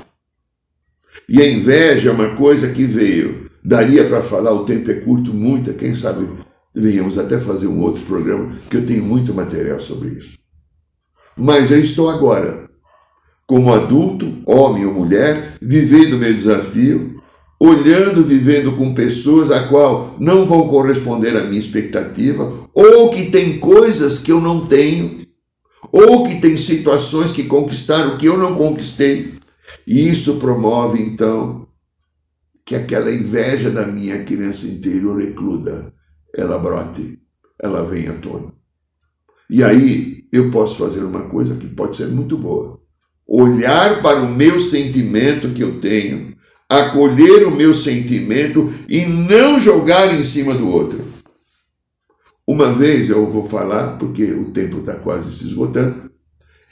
E 1.29 1.41
a 1.41 1.51
inveja 1.51 2.11
é 2.11 2.13
uma 2.13 2.35
coisa 2.37 2.73
que 2.73 2.85
veio. 2.85 3.51
Daria 3.63 4.05
para 4.09 4.23
falar, 4.23 4.53
o 4.53 4.65
tempo 4.65 4.91
é 4.91 4.95
curto, 4.95 5.33
muita, 5.33 5.73
quem 5.73 5.95
sabe 5.95 6.27
Venhamos 6.75 7.19
até 7.19 7.39
fazer 7.39 7.67
um 7.67 7.81
outro 7.83 8.03
programa, 8.05 8.51
que 8.71 8.79
eu 8.79 8.87
tenho 8.87 9.05
muito 9.05 9.35
material 9.35 9.79
sobre 9.79 10.09
isso. 10.09 10.39
Mas 11.37 11.71
eu 11.71 11.79
estou 11.79 12.09
agora, 12.09 12.67
como 13.47 13.73
adulto, 13.73 14.43
homem 14.47 14.87
ou 14.87 14.95
mulher, 14.95 15.59
vivendo 15.61 16.17
meu 16.17 16.33
desafio, 16.33 17.12
olhando, 17.65 18.25
vivendo 18.25 18.73
com 18.73 18.93
pessoas 18.93 19.53
a 19.53 19.69
qual 19.69 20.17
não 20.19 20.45
vão 20.45 20.67
corresponder 20.67 21.37
à 21.37 21.45
minha 21.45 21.61
expectativa, 21.61 22.53
ou 22.75 23.09
que 23.11 23.31
tem 23.31 23.61
coisas 23.61 24.19
que 24.19 24.33
eu 24.33 24.41
não 24.41 24.67
tenho, 24.67 25.21
ou 25.93 26.25
que 26.25 26.41
tem 26.41 26.57
situações 26.57 27.31
que 27.31 27.45
conquistaram 27.45 28.19
que 28.19 28.27
eu 28.27 28.37
não 28.37 28.57
conquistei. 28.57 29.35
E 29.87 30.09
isso 30.09 30.39
promove, 30.39 31.01
então, 31.01 31.69
que 32.67 32.75
aquela 32.75 33.13
inveja 33.13 33.71
da 33.71 33.87
minha 33.87 34.25
criança 34.25 34.67
interior 34.67 35.23
ecluda 35.23 35.95
ela 36.35 36.59
brote, 36.59 37.21
ela 37.63 37.85
vem 37.85 38.09
à 38.09 38.15
tona. 38.15 38.53
E 39.49 39.63
aí 39.63 40.25
eu 40.33 40.51
posso 40.51 40.79
fazer 40.79 41.05
uma 41.05 41.29
coisa 41.29 41.55
que 41.55 41.69
pode 41.69 41.97
ser 41.97 42.09
muito 42.09 42.37
boa. 42.37 42.81
Olhar 43.25 44.03
para 44.03 44.21
o 44.21 44.35
meu 44.35 44.59
sentimento 44.59 45.51
que 45.51 45.63
eu 45.63 45.79
tenho, 45.79 46.32
acolher 46.73 47.47
o 47.47 47.51
meu 47.51 47.75
sentimento 47.75 48.73
e 48.89 49.05
não 49.05 49.59
jogar 49.59 50.15
em 50.15 50.25
cima 50.25 50.55
do 50.55 50.69
outro. 50.69 51.03
Uma 52.47 52.73
vez 52.73 53.11
eu 53.11 53.29
vou 53.31 53.47
falar, 53.47 53.99
porque 53.99 54.25
o 54.33 54.51
tempo 54.53 54.79
está 54.79 54.95
quase 54.95 55.31
se 55.33 55.45
esgotando, 55.45 56.11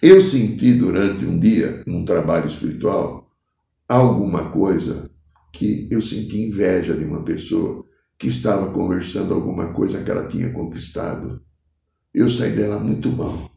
eu 0.03 0.21
senti 0.21 0.73
durante 0.73 1.27
um 1.27 1.39
dia, 1.39 1.83
num 1.87 2.05
trabalho 2.05 2.47
espiritual, 2.47 3.31
alguma 3.87 4.51
coisa 4.51 5.11
que 5.53 5.87
eu 5.91 6.01
senti 6.01 6.49
inveja 6.49 6.95
de 6.95 7.05
uma 7.05 7.23
pessoa 7.23 7.85
que 8.19 8.29
estava 8.29 8.71
conversando 8.73 9.35
alguma 9.35 9.73
coisa 9.75 10.03
que 10.03 10.11
ela 10.11 10.27
tinha 10.27 10.51
conquistado. 10.51 11.43
Eu 12.15 12.31
saí 12.31 12.53
dela 12.53 12.79
muito 12.79 13.11
mal. 13.11 13.51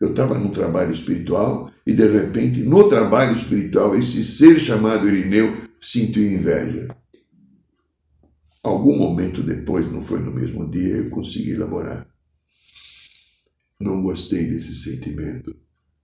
Eu 0.00 0.10
estava 0.10 0.36
num 0.38 0.50
trabalho 0.50 0.92
espiritual 0.92 1.70
e, 1.86 1.92
de 1.92 2.08
repente, 2.08 2.62
no 2.62 2.88
trabalho 2.88 3.36
espiritual, 3.36 3.94
esse 3.94 4.24
ser 4.24 4.58
chamado 4.58 5.08
Irineu 5.08 5.56
sentiu 5.80 6.24
inveja. 6.24 6.88
Algum 8.60 8.98
momento 8.98 9.40
depois, 9.40 9.90
não 9.92 10.02
foi 10.02 10.18
no 10.18 10.32
mesmo 10.32 10.68
dia, 10.68 10.96
eu 10.96 11.10
consegui 11.10 11.52
elaborar. 11.52 12.04
Não 13.80 14.02
gostei 14.02 14.44
desse 14.48 14.74
sentimento. 14.74 15.54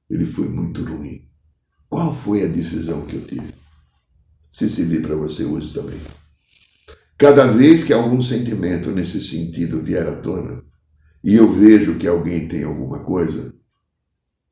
Ele 0.08 0.24
foi 0.24 0.48
muito 0.48 0.84
ruim. 0.84 1.28
Qual 1.88 2.14
foi 2.14 2.44
a 2.44 2.48
decisão 2.48 3.04
que 3.04 3.16
eu 3.16 3.24
tive? 3.24 3.52
Se 4.52 4.70
servir 4.70 5.02
para 5.02 5.16
você 5.16 5.44
hoje 5.44 5.72
também. 5.72 5.98
Cada 7.18 7.46
vez 7.46 7.82
que 7.82 7.92
algum 7.92 8.22
sentimento 8.22 8.92
nesse 8.92 9.20
sentido 9.20 9.80
vier 9.80 10.06
à 10.06 10.14
tona, 10.14 10.64
e 11.24 11.34
eu 11.34 11.50
vejo 11.52 11.98
que 11.98 12.06
alguém 12.06 12.46
tem 12.46 12.62
alguma 12.62 13.00
coisa 13.04 13.52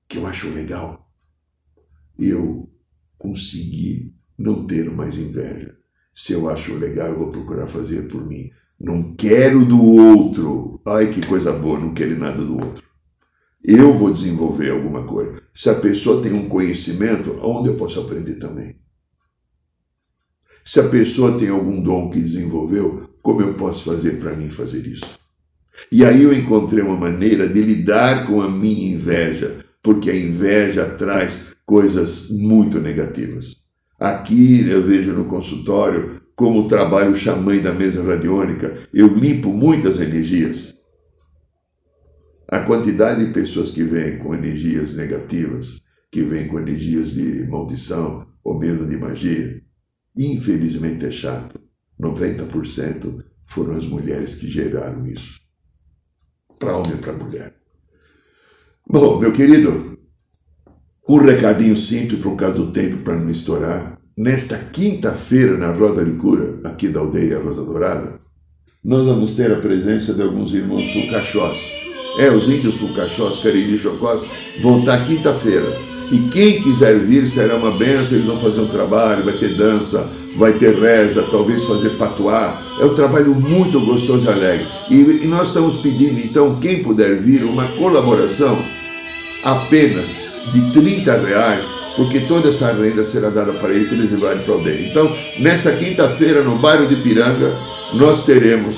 que 0.08 0.18
eu 0.18 0.26
acho 0.26 0.48
legal, 0.50 1.09
eu 2.20 2.68
consegui 3.18 4.14
não 4.38 4.64
ter 4.64 4.90
mais 4.90 5.16
inveja. 5.16 5.76
Se 6.14 6.32
eu 6.32 6.48
acho 6.48 6.74
legal, 6.74 7.08
eu 7.08 7.18
vou 7.18 7.30
procurar 7.30 7.66
fazer 7.66 8.08
por 8.08 8.26
mim. 8.26 8.50
Não 8.78 9.14
quero 9.14 9.64
do 9.64 9.82
outro. 9.82 10.80
Ai, 10.86 11.12
que 11.12 11.26
coisa 11.26 11.52
boa, 11.52 11.78
não 11.78 11.92
quero 11.92 12.18
nada 12.18 12.42
do 12.42 12.54
outro. 12.54 12.84
Eu 13.62 13.92
vou 13.92 14.10
desenvolver 14.10 14.70
alguma 14.70 15.06
coisa. 15.06 15.42
Se 15.52 15.68
a 15.68 15.74
pessoa 15.74 16.22
tem 16.22 16.32
um 16.32 16.48
conhecimento, 16.48 17.38
onde 17.42 17.68
eu 17.68 17.76
posso 17.76 18.00
aprender 18.00 18.36
também? 18.36 18.80
Se 20.64 20.80
a 20.80 20.88
pessoa 20.88 21.38
tem 21.38 21.48
algum 21.48 21.82
dom 21.82 22.10
que 22.10 22.20
desenvolveu, 22.20 23.10
como 23.22 23.42
eu 23.42 23.54
posso 23.54 23.84
fazer 23.84 24.18
para 24.18 24.34
mim 24.34 24.48
fazer 24.48 24.86
isso? 24.86 25.18
E 25.92 26.04
aí 26.04 26.22
eu 26.22 26.32
encontrei 26.32 26.82
uma 26.82 26.96
maneira 26.96 27.48
de 27.48 27.60
lidar 27.60 28.26
com 28.26 28.40
a 28.40 28.48
minha 28.48 28.94
inveja, 28.94 29.64
porque 29.82 30.10
a 30.10 30.16
inveja 30.16 30.86
traz 30.86 31.49
coisas 31.70 32.28
muito 32.30 32.80
negativas. 32.80 33.54
Aqui 33.96 34.68
eu 34.68 34.82
vejo 34.82 35.12
no 35.12 35.26
consultório 35.26 36.20
como 36.34 36.66
trabalho 36.66 37.14
xamã 37.14 37.56
da 37.58 37.72
mesa 37.72 38.02
radiônica, 38.02 38.76
eu 38.92 39.06
limpo 39.06 39.52
muitas 39.52 40.00
energias. 40.00 40.74
A 42.48 42.58
quantidade 42.58 43.24
de 43.24 43.32
pessoas 43.32 43.70
que 43.70 43.84
vêm 43.84 44.18
com 44.18 44.34
energias 44.34 44.94
negativas, 44.94 45.80
que 46.10 46.22
vêm 46.22 46.48
com 46.48 46.58
energias 46.58 47.12
de 47.12 47.46
maldição 47.48 48.26
ou 48.42 48.58
mesmo 48.58 48.84
de 48.84 48.96
magia, 48.96 49.62
Infelizmente 50.16 51.06
é 51.06 51.10
chato. 51.12 51.60
90% 52.00 53.24
foram 53.44 53.74
as 53.74 53.84
mulheres 53.84 54.34
que 54.34 54.50
geraram 54.50 55.04
isso. 55.06 55.38
para 56.58 56.76
homem 56.76 56.94
e 56.94 56.98
para 56.98 57.12
mulher. 57.12 57.54
Bom, 58.88 59.20
meu 59.20 59.32
querido, 59.32 59.99
um 61.10 61.16
recadinho 61.16 61.76
simples 61.76 62.20
por 62.20 62.36
causa 62.36 62.54
do 62.54 62.68
tempo 62.68 62.98
para 62.98 63.16
não 63.16 63.28
estourar. 63.28 63.94
Nesta 64.16 64.56
quinta-feira, 64.56 65.56
na 65.56 65.72
Roda 65.72 66.04
de 66.04 66.12
Cura, 66.12 66.60
aqui 66.64 66.86
da 66.86 67.00
aldeia 67.00 67.40
Rosa 67.40 67.64
Dourada, 67.64 68.20
nós 68.84 69.06
vamos 69.06 69.32
ter 69.32 69.50
a 69.50 69.56
presença 69.56 70.14
de 70.14 70.22
alguns 70.22 70.54
irmãos 70.54 70.82
sulcachós. 70.82 71.56
É, 72.20 72.30
os 72.30 72.48
índios 72.48 72.76
sulcachós, 72.76 73.42
cariri 73.42 73.76
chocós, 73.76 74.20
vão 74.62 74.78
estar 74.78 75.04
quinta-feira. 75.04 75.66
E 76.12 76.30
quem 76.30 76.62
quiser 76.62 76.96
vir 77.00 77.26
será 77.26 77.56
uma 77.56 77.72
benção, 77.72 78.16
eles 78.16 78.26
vão 78.26 78.38
fazer 78.38 78.60
um 78.60 78.68
trabalho, 78.68 79.24
vai 79.24 79.34
ter 79.34 79.56
dança, 79.56 80.08
vai 80.36 80.52
ter 80.52 80.76
reza, 80.76 81.24
talvez 81.28 81.64
fazer 81.64 81.90
patuá. 81.90 82.56
É 82.80 82.84
um 82.84 82.94
trabalho 82.94 83.34
muito 83.34 83.80
gostoso 83.80 84.26
e 84.26 84.28
alegre. 84.28 84.66
E, 84.90 85.24
e 85.24 85.26
nós 85.26 85.48
estamos 85.48 85.80
pedindo, 85.82 86.20
então, 86.20 86.54
quem 86.60 86.84
puder 86.84 87.16
vir, 87.16 87.42
uma 87.42 87.64
colaboração 87.78 88.56
apenas 89.44 90.29
de 90.52 90.72
30 90.72 91.16
reais, 91.18 91.64
porque 91.96 92.20
toda 92.20 92.48
essa 92.48 92.72
renda 92.72 93.04
será 93.04 93.28
dada 93.30 93.52
para 93.54 93.70
ele, 93.70 93.84
para 93.84 93.96
eles 93.98 94.10
levarem 94.10 94.42
para 94.42 94.54
o 94.54 94.62
bem. 94.62 94.88
Então, 94.88 95.16
nessa 95.40 95.72
quinta-feira, 95.72 96.42
no 96.42 96.56
bairro 96.56 96.86
de 96.86 96.96
Piranga, 96.96 97.52
nós 97.94 98.24
teremos 98.24 98.76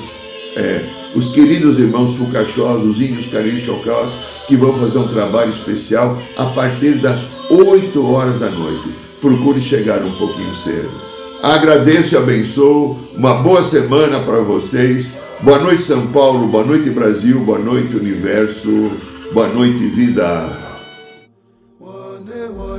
é, 0.55 0.81
os 1.15 1.29
queridos 1.29 1.79
irmãos 1.79 2.15
Fucachós, 2.15 2.83
os 2.83 2.99
índios 2.99 3.27
Carinchocós, 3.27 4.11
que 4.47 4.55
vão 4.55 4.73
fazer 4.77 4.97
um 4.97 5.07
trabalho 5.07 5.49
especial 5.49 6.17
a 6.37 6.45
partir 6.47 6.93
das 6.95 7.19
8 7.49 8.11
horas 8.11 8.39
da 8.39 8.49
noite. 8.49 8.89
Procure 9.21 9.61
chegar 9.61 10.01
um 10.03 10.11
pouquinho 10.11 10.53
cedo. 10.55 10.89
Agradeço 11.43 12.15
e 12.15 12.17
abençoo. 12.17 12.97
Uma 13.15 13.35
boa 13.35 13.63
semana 13.63 14.19
para 14.21 14.39
vocês. 14.39 15.13
Boa 15.41 15.59
noite, 15.59 15.81
São 15.81 16.07
Paulo. 16.07 16.47
Boa 16.47 16.63
noite, 16.63 16.89
Brasil. 16.89 17.39
Boa 17.41 17.59
noite, 17.59 17.95
Universo. 17.95 18.91
Boa 19.33 19.47
noite, 19.49 19.85
vida. 19.87 20.72